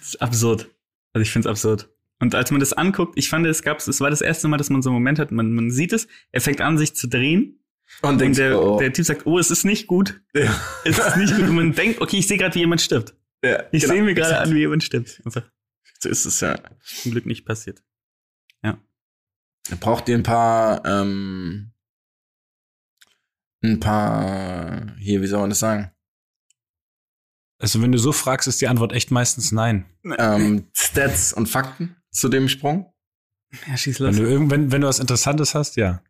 [0.04, 0.70] ist absurd.
[1.14, 1.90] Also ich finde es absurd.
[2.20, 4.70] Und als man das anguckt, ich fand, es gab, es war das erste Mal, dass
[4.70, 7.58] man so einen Moment hat, man, man sieht es, er fängt an, sich zu drehen.
[8.04, 10.22] Und, Und denkst, der, oh, der Typ sagt, oh, es ist nicht gut.
[10.34, 10.56] ja,
[10.86, 11.50] Es ist nicht gut.
[11.50, 13.16] Und man denkt, okay, ich sehe gerade, wie jemand stirbt.
[13.44, 15.20] ja, Ich genau, sehe mir gerade an, wie jemand stirbt.
[15.26, 15.44] Einfach
[16.00, 16.60] So ist es ja.
[16.84, 17.82] zum Glück nicht passiert.
[19.80, 21.72] Braucht ihr ein paar, ähm,
[23.64, 25.92] ein paar, hier, wie soll man das sagen?
[27.60, 29.86] Also wenn du so fragst, ist die Antwort echt meistens nein.
[30.18, 32.92] Ähm, Stats und Fakten zu dem Sprung?
[33.68, 34.16] Ja, schieß Wenn los.
[34.18, 36.02] du, irgend, wenn, wenn du was Interessantes hast, ja.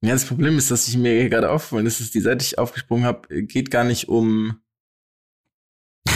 [0.00, 2.58] Ja, das Problem ist, dass ich mir gerade aufgefallen ist, dass die Seite, die ich
[2.58, 4.60] aufgesprungen habe, geht gar nicht um.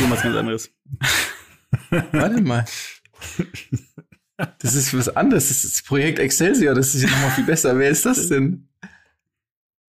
[0.02, 0.70] Um was ganz anderes.
[2.12, 2.64] Warte mal.
[4.60, 5.48] Das ist was anderes.
[5.48, 6.74] Das ist Projekt Excelsior.
[6.74, 7.78] Das ist ja nochmal viel besser.
[7.78, 8.68] Wer ist das denn?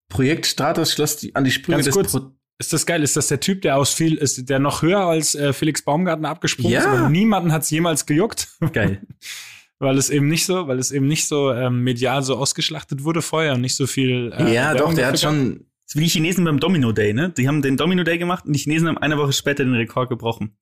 [0.08, 2.12] Projekt Stratos schloss die, an die Sprünge Ganz des kurz.
[2.12, 3.02] Pro Ist das geil?
[3.02, 6.30] Ist das der Typ, der aus viel, ist der noch höher als äh, Felix Baumgartner
[6.30, 6.80] abgesprungen Ja.
[6.80, 6.86] ist?
[6.86, 8.48] Aber niemanden hat es jemals gejuckt.
[8.72, 9.02] Geil.
[9.78, 13.22] weil es eben nicht so, weil es eben nicht so ähm, medial so ausgeschlachtet wurde
[13.22, 14.32] vorher und nicht so viel.
[14.36, 15.66] äh, ja, doch, Werbung der hat schon.
[15.82, 17.30] Das ist wie die Chinesen beim Domino Day, ne?
[17.30, 20.08] Die haben den Domino Day gemacht und die Chinesen haben eine Woche später den Rekord
[20.10, 20.56] gebrochen.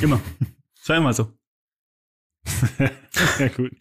[0.00, 0.20] Immer.
[0.78, 1.32] Das war immer so.
[3.38, 3.72] ja, gut.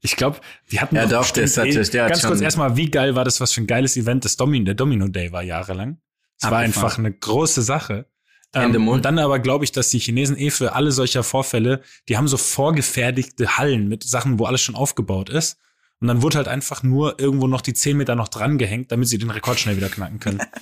[0.00, 0.40] Ich glaube,
[0.70, 3.24] die hatten Ja, doch bestimmt das hat- der hat Ganz kurz erstmal, wie geil war
[3.24, 5.98] das, was für ein geiles Event das Domino, der Domino Day war jahrelang.
[6.40, 8.06] Es war einfach eine große Sache.
[8.54, 12.16] Ähm, und dann aber glaube ich, dass die Chinesen eh für alle solcher Vorfälle, die
[12.16, 15.58] haben so vorgefertigte Hallen mit Sachen, wo alles schon aufgebaut ist.
[16.00, 19.08] Und dann wurde halt einfach nur irgendwo noch die 10 Meter noch dran gehängt, damit
[19.08, 20.40] sie den Rekord schnell wieder knacken können.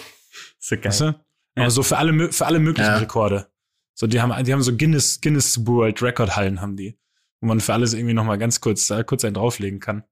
[0.59, 0.87] So geil.
[0.87, 1.15] Weißt du?
[1.55, 2.97] Aber so für alle, für alle möglichen Ja.
[2.97, 3.47] Rekorde.
[3.95, 6.99] So, die haben, die haben so Guinness, Guinness World Record Hallen haben die.
[7.41, 10.05] Wo man für alles irgendwie noch mal ganz kurz, äh, kurz einen drauflegen kann.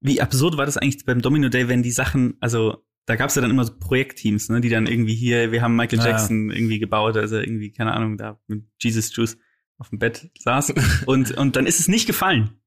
[0.00, 3.36] Wie absurd war das eigentlich beim Domino Day, wenn die Sachen, also da gab es
[3.36, 6.06] ja dann immer so Projektteams, ne, die dann irgendwie hier, wir haben Michael Ja.
[6.08, 9.38] Jackson irgendwie gebaut, also irgendwie, keine Ahnung, da mit Jesus Juice
[9.78, 10.72] auf dem Bett saß.
[11.06, 12.60] und, und dann ist es nicht gefallen.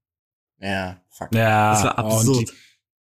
[0.59, 1.33] Ja, fuck.
[1.33, 2.49] Ja, Das war absurd.
[2.49, 2.53] Die,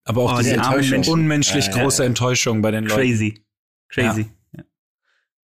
[0.04, 2.08] aber auch Oh, diese die unmenschlich Ja, ja, große ja.
[2.08, 3.00] Enttäuschung bei den Leuten.
[3.00, 3.44] Crazy.
[3.88, 4.26] Crazy.
[4.52, 4.64] Ja.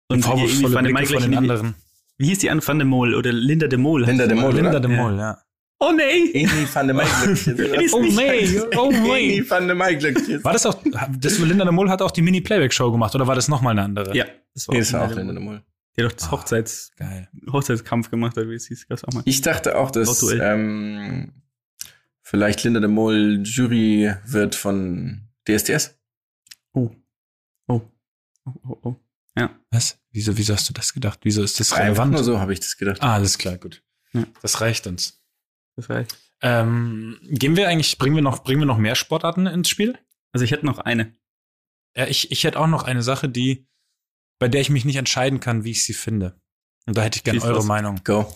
[0.07, 1.75] Und irgendwie Vorwurfsvolle Blicke von den anderen.
[2.17, 4.05] Wie hieß die an Van de Mol oder Linda de Mol?
[4.05, 4.79] Linda de Mol, Linda oder?
[4.79, 5.37] de Mol, ja.
[5.79, 6.31] Oh nee!
[6.33, 7.91] Amy van der glücklich.
[7.93, 9.43] Oh nee, oh nee.
[9.49, 10.43] Van der glücklich.
[10.43, 10.81] War das auch,
[11.19, 14.15] das Linda de Mol hat auch die Mini-Playback-Show gemacht oder war das nochmal eine andere?
[14.15, 15.63] Ja, das Nee, das war auch Linda de Mol.
[15.97, 17.29] Die hat doch das Hochzeits Geil.
[17.51, 19.23] Hochzeitskampf gemacht, oder wie es hieß, gab's auch mal.
[19.25, 21.33] Ich dachte auch, dass ähm,
[22.21, 25.99] vielleicht Linda de Mol Jury wird von DSDS.
[26.73, 26.89] Oh.
[27.67, 27.81] Oh.
[28.45, 28.95] Oh, oh, oh.
[29.37, 29.51] Ja.
[29.71, 29.99] Was?
[30.15, 31.19] Wieso, wieso hast du das gedacht?
[31.23, 32.13] Wieso ist das Einfach relevant?
[32.13, 33.01] nur so habe ich das gedacht.
[33.01, 33.83] Ah, alles klar, gut.
[34.13, 34.23] Ja.
[34.41, 35.21] Das reicht uns.
[35.75, 36.17] Das reicht.
[36.41, 39.99] Ähm, gehen wir eigentlich, bringen wir noch, bringen wir noch mehr Sportarten ins Spiel?
[40.31, 41.13] Also ich hätte noch eine.
[41.97, 43.67] Ja, ich, ich hätte auch noch eine Sache, die,
[44.39, 46.39] bei der ich mich nicht entscheiden kann, wie ich sie finde.
[46.85, 47.65] Und da hätte ich gerne eure los.
[47.65, 47.99] Meinung.
[48.05, 48.33] Go.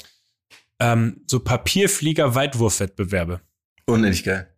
[0.82, 3.40] Ähm, so Papierflieger-Weitwurfwettbewerbe.
[3.86, 4.54] Unendlich geil.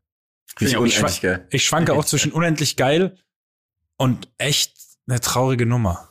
[0.58, 1.48] Finde ich unendlich geil.
[1.52, 3.16] Ich schwanke auch zwischen unendlich geil
[3.98, 4.74] und echt
[5.08, 6.08] eine traurige Nummer.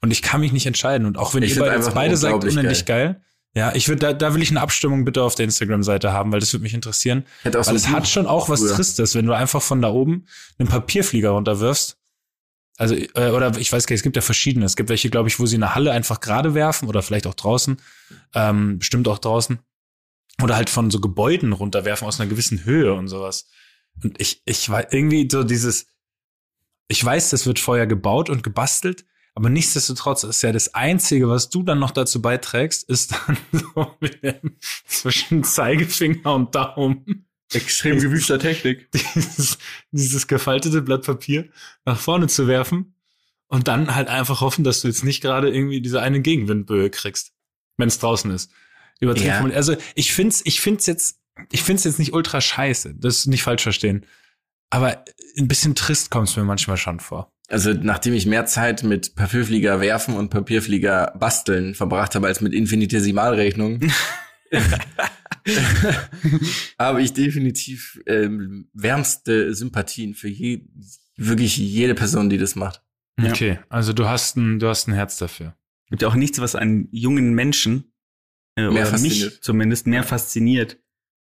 [0.00, 1.06] Und ich kann mich nicht entscheiden.
[1.06, 3.22] Und auch wenn Ich ihr beide, beide sagt unendlich geil.
[3.54, 6.40] Ja, ich würde, da, da will ich eine Abstimmung bitte auf der Instagram-Seite haben, weil
[6.40, 7.24] das würde mich interessieren.
[7.42, 8.74] Hätte auch so Weil ein es hat schon auch was früher.
[8.74, 10.26] Tristes, wenn du einfach von da oben
[10.58, 11.96] einen Papierflieger runterwirfst.
[12.76, 14.64] Also, äh, oder ich weiß gar nicht, es gibt ja verschiedene.
[14.64, 17.26] Es gibt welche, glaube ich, wo sie in der Halle einfach gerade werfen oder vielleicht
[17.26, 17.78] auch draußen.
[18.34, 19.58] Ähm, bestimmt auch draußen.
[20.40, 23.48] Oder halt von so Gebäuden runterwerfen aus einer gewissen Höhe und sowas.
[24.04, 25.86] Und ich, ich war irgendwie so dieses,
[26.86, 29.04] ich weiß, das wird vorher gebaut und gebastelt,
[29.38, 33.94] aber nichtsdestotrotz ist ja das Einzige, was du dann noch dazu beiträgst, ist dann so
[34.00, 34.56] mit dem
[34.88, 37.24] zwischen Zeigefinger und Daumen
[37.54, 38.90] Extrem gewüster Technik.
[39.14, 39.58] dieses,
[39.92, 41.48] dieses gefaltete Blatt Papier
[41.84, 42.96] nach vorne zu werfen
[43.46, 47.32] und dann halt einfach hoffen, dass du jetzt nicht gerade irgendwie diese eine Gegenwindböe kriegst,
[47.76, 48.50] wenn es draußen ist.
[48.98, 49.50] Übertrieben.
[49.50, 49.56] Ja.
[49.56, 51.20] Also ich find's, ich find's jetzt,
[51.52, 52.96] ich find's jetzt nicht ultra scheiße.
[52.96, 54.04] Das nicht falsch verstehen.
[54.68, 55.04] Aber
[55.36, 57.32] ein bisschen trist kommt's mir manchmal schon vor.
[57.48, 62.52] Also nachdem ich mehr Zeit mit Papierflieger werfen und Papierflieger basteln verbracht habe als mit
[62.52, 63.90] Infinitesimalrechnungen,
[66.78, 70.68] habe ich definitiv ähm, wärmste Sympathien für je,
[71.16, 72.82] wirklich jede Person, die das macht.
[73.18, 73.30] Ja.
[73.30, 75.56] Okay, also du hast ein, du hast ein Herz dafür.
[75.88, 77.92] Gibt ja auch nichts, was einen jungen Menschen,
[78.56, 80.78] äh, oder mich zumindest, mehr fasziniert.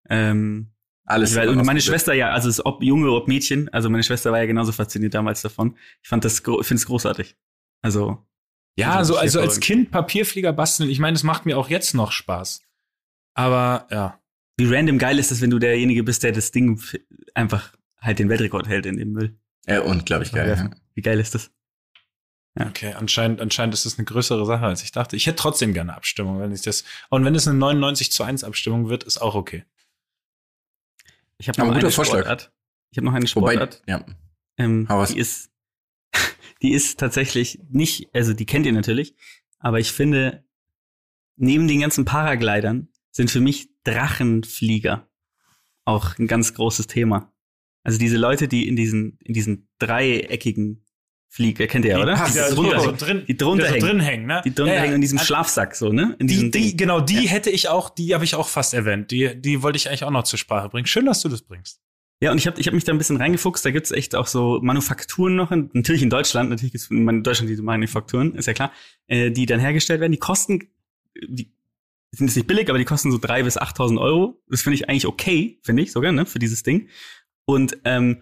[0.10, 0.73] Ähm,
[1.06, 1.36] Alles.
[1.36, 1.82] immer und meine.
[1.82, 5.14] Schwester ja, also es, ob Junge, ob Mädchen, also meine Schwester war ja genauso fasziniert
[5.14, 5.78] damals davon.
[6.02, 7.36] Ich fand das, finde es großartig.
[7.82, 8.26] Also,
[8.78, 9.60] Ja, Also so, also als.
[9.60, 12.62] Kind Papierflieger basteln, ich meine, es macht mir auch jetzt noch Spaß.
[13.36, 14.20] Aber ja.
[14.58, 16.82] wie random geil ist es, wenn du derjenige bist, der das Ding
[17.34, 19.38] einfach halt den Weltrekord hält in dem Müll.
[19.68, 20.50] Ja, unglaublich geil.
[20.50, 20.56] Ja.
[20.56, 20.72] Ja.
[20.94, 21.52] Wie geil ist das?
[22.58, 22.68] Ja.
[22.68, 25.16] Okay, anscheinend, anscheinend ist das eine größere Sache, als ich dachte.
[25.16, 26.84] Ich hätte trotzdem gerne Abstimmung, wenn ich das.
[27.10, 29.66] Und wenn es eine 99 zu 1 Abstimmung wird, ist auch okay.
[31.38, 31.92] Ich habe noch eine.
[31.92, 32.54] Sportart.
[32.92, 33.82] Ich habe noch eine Wobei, Sportart.
[33.88, 34.06] ja.
[34.58, 35.52] Ähm, die ist,
[36.62, 39.16] die ist tatsächlich nicht, also die kennt ihr natürlich,
[39.60, 40.46] aber ich finde,
[41.36, 45.10] neben den ganzen Paraglidern sind für mich Drachenflieger
[45.86, 47.34] auch ein ganz großes Thema.
[47.84, 50.83] Also diese Leute, die in diesen, in diesen dreieckigen
[51.34, 52.14] Flieger, kennt ihr ja, oder?
[52.14, 54.28] Die drunter, so drin, die drunter so hängen.
[54.28, 54.44] ne?
[54.46, 56.16] Die drunter Ja, hängen in diesem Also Schlafsack so, ne?
[56.20, 59.10] In Die, die, genau, die hätte ich auch, die habe ich auch fast erwähnt.
[59.10, 60.86] Die, die wollte ich eigentlich auch noch zur Sprache bringen.
[60.86, 61.82] Schön, dass du das bringst.
[62.22, 63.66] Ja, und ich habe ich hab mich da ein bisschen reingefuchst.
[63.66, 65.52] Da gibt's echt auch so Manufakturen noch.
[65.52, 68.72] In, natürlich in Deutschland, natürlich gibt's in Deutschland diese Manufakturen, ist ja klar,
[69.08, 70.12] äh, die dann hergestellt werden.
[70.12, 70.70] Die kosten,
[71.28, 71.52] die
[72.12, 74.40] sind jetzt nicht billig, aber die kosten so drei bis 8.000 Euro.
[74.50, 76.90] Das finde ich eigentlich okay, finde ich sogar, ne, für dieses Ding.
[77.46, 78.22] Und ähm,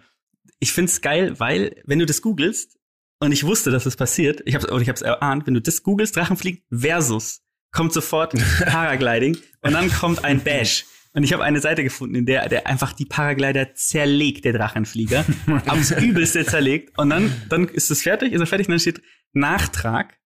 [0.61, 2.77] ich find's geil, weil wenn du das googelst,
[3.21, 6.15] und ich wusste, dass das passiert, ich habe ich hab's erahnt, wenn du das googelst,
[6.15, 7.41] Drachenfliegen versus,
[7.71, 8.33] kommt sofort
[8.65, 10.85] Paragliding und dann kommt ein Bash.
[11.13, 15.25] Und ich habe eine Seite gefunden, in der der einfach die Paraglider zerlegt, der Drachenflieger,
[15.67, 16.97] aufs Übelste zerlegt.
[16.97, 19.01] Und dann, dann ist es fertig, ist er fertig, und dann steht
[19.33, 20.17] Nachtrag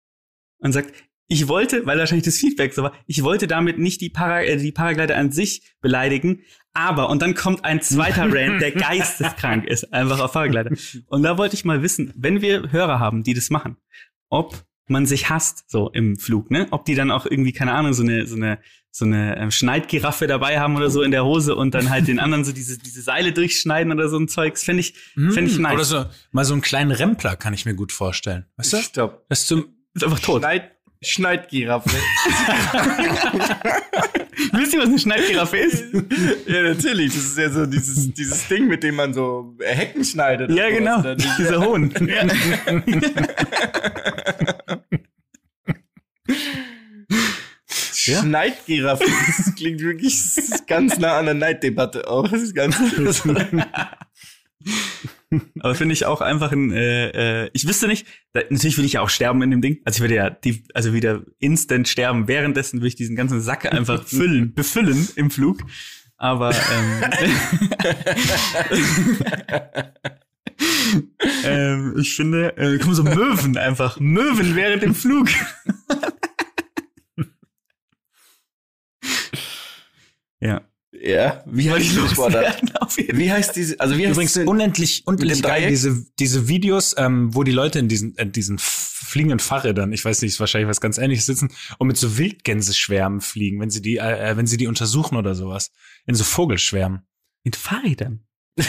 [0.60, 0.94] und sagt,
[1.28, 4.58] ich wollte, weil wahrscheinlich das Feedback so war, ich wollte damit nicht die, Para, äh,
[4.58, 6.42] die Paraglider an sich beleidigen,
[6.74, 10.72] aber, und dann kommt ein zweiter Rand, der geisteskrank ist, einfach auf Paraglider.
[11.08, 13.78] Und da wollte ich mal wissen, wenn wir Hörer haben, die das machen,
[14.30, 16.68] ob man sich hasst, so im Flug, ne?
[16.72, 18.60] Ob die dann auch irgendwie, keine Ahnung, so eine, so eine,
[18.92, 22.20] so eine ähm, Schneidgiraffe dabei haben oder so in der Hose und dann halt den
[22.20, 25.74] anderen so diese, diese Seile durchschneiden oder so ein Zeugs, fände ich, fänd ich nice.
[25.74, 28.46] Oder so, mal so einen kleinen Rempler kann ich mir gut vorstellen.
[28.58, 28.78] Weißt du?
[28.78, 29.26] Stopp.
[29.28, 30.42] Das ist zum, ist einfach tot.
[30.42, 30.75] Schneid,
[31.06, 31.90] Schneidgiraffe.
[34.54, 35.84] Wisst ihr, was eine Schneidgiraffe ist?
[36.48, 37.14] ja, natürlich.
[37.14, 40.52] Das ist ja so dieses, dieses Ding, mit dem man so Hecken schneidet.
[40.52, 41.02] Ja, genau.
[41.38, 41.94] Dieser Hohn.
[42.08, 42.28] Ja.
[48.06, 48.22] Ja?
[48.22, 49.06] Schneidgiraffe.
[49.38, 52.28] Das klingt wirklich das ganz nah an der Neiddebatte auch.
[52.28, 52.78] Das ist ganz
[55.60, 58.94] Aber finde ich auch einfach ein, äh, äh, ich wüsste nicht, da, natürlich will ich
[58.94, 59.80] ja auch sterben in dem Ding.
[59.84, 62.28] Also ich würde ja die, also wieder instant sterben.
[62.28, 65.64] Währenddessen will ich diesen ganzen Sack einfach füllen, befüllen im Flug.
[66.18, 67.04] Aber ähm,
[71.44, 74.00] ähm, ich finde, äh, kommen so Möwen einfach.
[74.00, 75.28] Möwen während dem Flug.
[80.40, 80.62] ja.
[81.02, 82.62] Ja, wie heißt die Sportart?
[82.98, 87.44] Wie heißt diese, also wie heißt Übrigens unendlich, unendlich geil, diese, diese Videos, ähm, wo
[87.44, 90.98] die Leute in diesen, in diesen fliegenden Fahrrädern, ich weiß nicht, ist wahrscheinlich was ganz
[90.98, 95.18] ähnliches sitzen und mit so Wildgänseschwärmen fliegen, wenn sie die, äh, wenn sie die untersuchen
[95.18, 95.72] oder sowas.
[96.06, 97.02] In so Vogelschwärmen.
[97.44, 98.22] Mit Fahrrädern.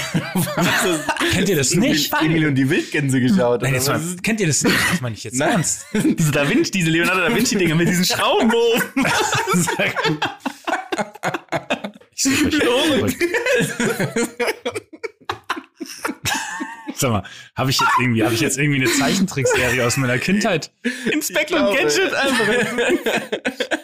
[1.32, 2.12] Kennt ihr das nicht?
[2.20, 3.62] Emil und die Wildgänse geschaut.
[3.62, 4.76] Nein, jetzt mal, kennt ihr das nicht?
[4.90, 5.50] Das meine ich jetzt Nein.
[5.50, 5.86] ernst.
[5.92, 8.82] Diese Da Vinci, diese Leonardo da Vinci Dinger mit diesen Schraubenbogen.
[12.16, 13.14] Ich suche euch zurück.
[16.94, 17.22] Sag mal,
[17.54, 20.72] habe ich jetzt irgendwie, habe ich jetzt irgendwie eine Zeichentrickserie aus meiner Kindheit?
[21.12, 21.76] Inspector glaube.
[21.76, 22.46] Gadget einfach.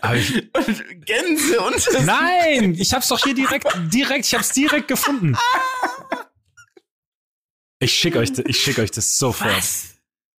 [0.00, 4.88] Hab ich, Und Gänse und nein, ich hab's doch hier direkt, direkt, ich hab's direkt
[4.88, 5.36] gefunden.
[7.80, 9.56] Ich schick euch, ich schick euch das sofort.
[9.56, 9.91] Was?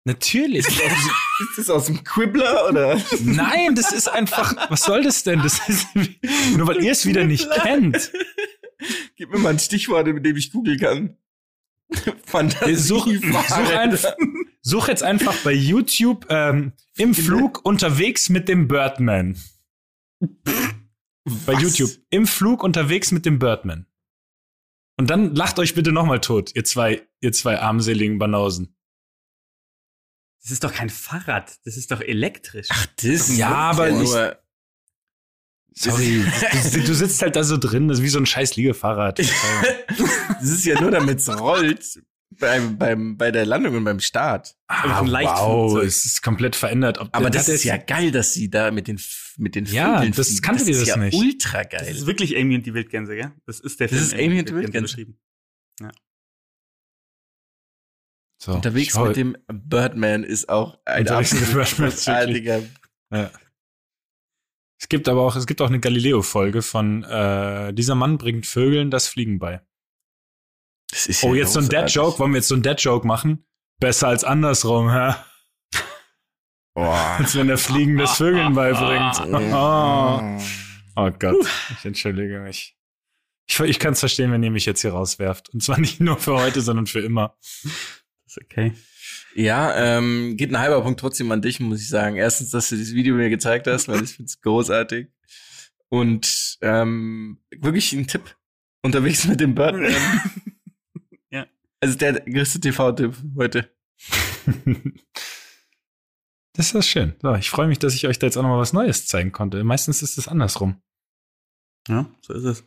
[0.05, 0.67] Natürlich.
[0.67, 3.01] Ist das aus dem Quibbler oder?
[3.21, 5.41] Nein, das ist einfach, was soll das denn?
[5.41, 5.87] Das ist,
[6.57, 8.11] nur weil ihr es wieder nicht kennt.
[9.15, 11.17] Gib mir mal ein Stichwort, mit dem ich googeln kann.
[12.25, 12.75] Fantasie.
[12.75, 14.13] Such, such, einfach,
[14.61, 19.37] such jetzt einfach bei YouTube ähm, im Flug unterwegs mit dem Birdman.
[20.19, 21.61] Bei Was?
[21.61, 21.91] YouTube.
[22.09, 23.85] Im Flug unterwegs mit dem Birdman.
[24.97, 28.75] Und dann lacht euch bitte nochmal tot, ihr zwei, ihr zwei armseligen Banausen.
[30.43, 32.67] Das ist doch kein Fahrrad, das ist doch elektrisch.
[33.01, 34.37] das Ja, aber ich- nur,
[35.75, 36.23] Sorry.
[36.73, 39.19] du, du sitzt halt da so drin, das ist wie so ein scheiß Liegefahrrad.
[39.19, 39.29] das
[40.49, 42.03] ist ja nur, damit es rollt
[42.39, 44.55] beim, beim, bei der Landung und beim Start.
[44.67, 46.97] ah, ein wow, es ist komplett verändert.
[46.99, 48.99] Ob Aber das der ist ja geil, dass sie da mit den,
[49.37, 50.41] mit den Ja, Vögeln das fliegen.
[50.41, 51.13] kanntet ihr ist das ja nicht.
[51.15, 51.95] ultra Das geil.
[51.95, 53.31] ist wirklich Amy und die Wildgänse, gell?
[53.45, 54.81] Das ist der Das ist Amy und die Wildgänse.
[54.81, 55.19] beschrieben.
[58.43, 62.61] So, Unterwegs mit dem Birdman ist auch ein großartiger.
[63.09, 63.31] Ja.
[64.77, 68.91] Es gibt aber auch, es gibt auch eine Galileo-Folge von äh, dieser Mann bringt Vögeln
[68.91, 69.61] das Fliegen bei.
[70.91, 71.93] Das ist Oh, ja jetzt so ein großartig.
[71.93, 72.19] Dead-Joke.
[72.19, 73.45] Wollen wir jetzt so ein Dead-Joke machen?
[73.79, 75.13] Besser als andersrum, hä?
[76.73, 76.97] Boah.
[77.19, 79.21] Als wenn der Fliegen das Vögeln beibringt.
[79.53, 80.19] Oh,
[81.01, 81.47] oh Gott,
[81.79, 82.75] ich entschuldige mich.
[83.47, 85.47] Ich, ich kann es verstehen, wenn ihr mich jetzt hier rauswerft.
[85.53, 87.37] Und zwar nicht nur für heute, sondern für immer.
[88.35, 88.73] Ist okay.
[89.35, 92.15] Ja, ähm, geht ein halber Punkt trotzdem an dich, muss ich sagen.
[92.15, 95.09] Erstens, dass du dieses Video mir gezeigt hast, weil ich finde es großartig.
[95.89, 98.35] Und ähm, wirklich ein Tipp.
[98.81, 99.93] Unterwegs mit dem Birdman.
[101.29, 101.47] Ja.
[101.79, 103.71] Also der größte TV-Tipp heute.
[106.53, 107.15] Das ist schön.
[107.21, 109.31] So, ich freue mich, dass ich euch da jetzt auch noch mal was Neues zeigen
[109.31, 109.63] konnte.
[109.63, 110.81] Meistens ist es andersrum.
[111.87, 112.63] Ja, so ist es.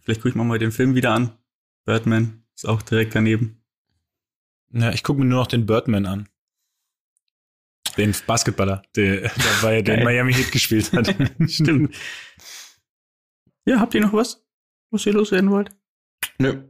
[0.00, 1.36] Vielleicht gucke ich mal den Film wieder an.
[1.84, 3.57] Birdman ist auch direkt daneben.
[4.70, 6.28] Ja, ich gucke mir nur noch den Birdman an.
[7.96, 9.30] Den Basketballer, der
[9.62, 10.04] dabei den Geil.
[10.04, 11.14] Miami Heat gespielt hat.
[11.48, 11.96] Stimmt.
[13.64, 14.44] Ja, habt ihr noch was,
[14.90, 15.70] was ihr loswerden wollt?
[16.38, 16.62] Nö.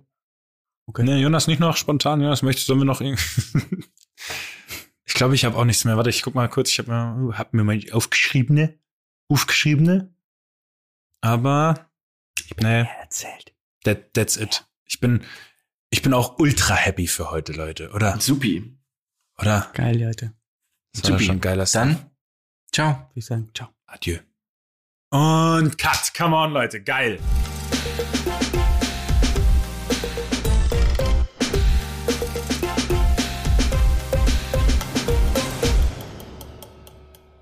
[0.87, 1.03] Okay.
[1.03, 2.21] Nee, Jonas, nicht noch spontan.
[2.21, 3.85] Jonas, möchtest sollen wir noch irgendwie.
[5.05, 5.97] ich glaube, ich habe auch nichts mehr.
[5.97, 6.71] Warte, ich guck mal kurz.
[6.71, 8.79] Ich habe mir, hab mir mal aufgeschriebene,
[9.29, 10.15] aufgeschriebene.
[11.21, 11.91] Aber
[12.47, 13.55] ich bin nee, erzählt.
[13.85, 14.67] That, that's it.
[14.87, 15.21] Ich bin,
[15.91, 18.21] ich bin auch ultra happy für heute, Leute, oder?
[18.21, 18.79] Supi.
[19.39, 19.71] Oder?
[19.75, 20.35] Geil, Leute.
[20.93, 21.13] Das Supi.
[21.13, 22.11] war schon geiler Dann,
[22.73, 22.89] ciao.
[22.89, 23.69] Würde ich sagen, ciao.
[23.87, 24.19] Adieu.
[25.11, 26.13] Und cut.
[26.17, 26.83] Come on, Leute.
[26.83, 27.19] Geil.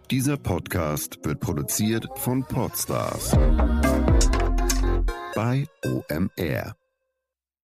[0.08, 3.32] Dieser Podcast wird produziert von Podstars
[5.34, 6.76] bei OMR.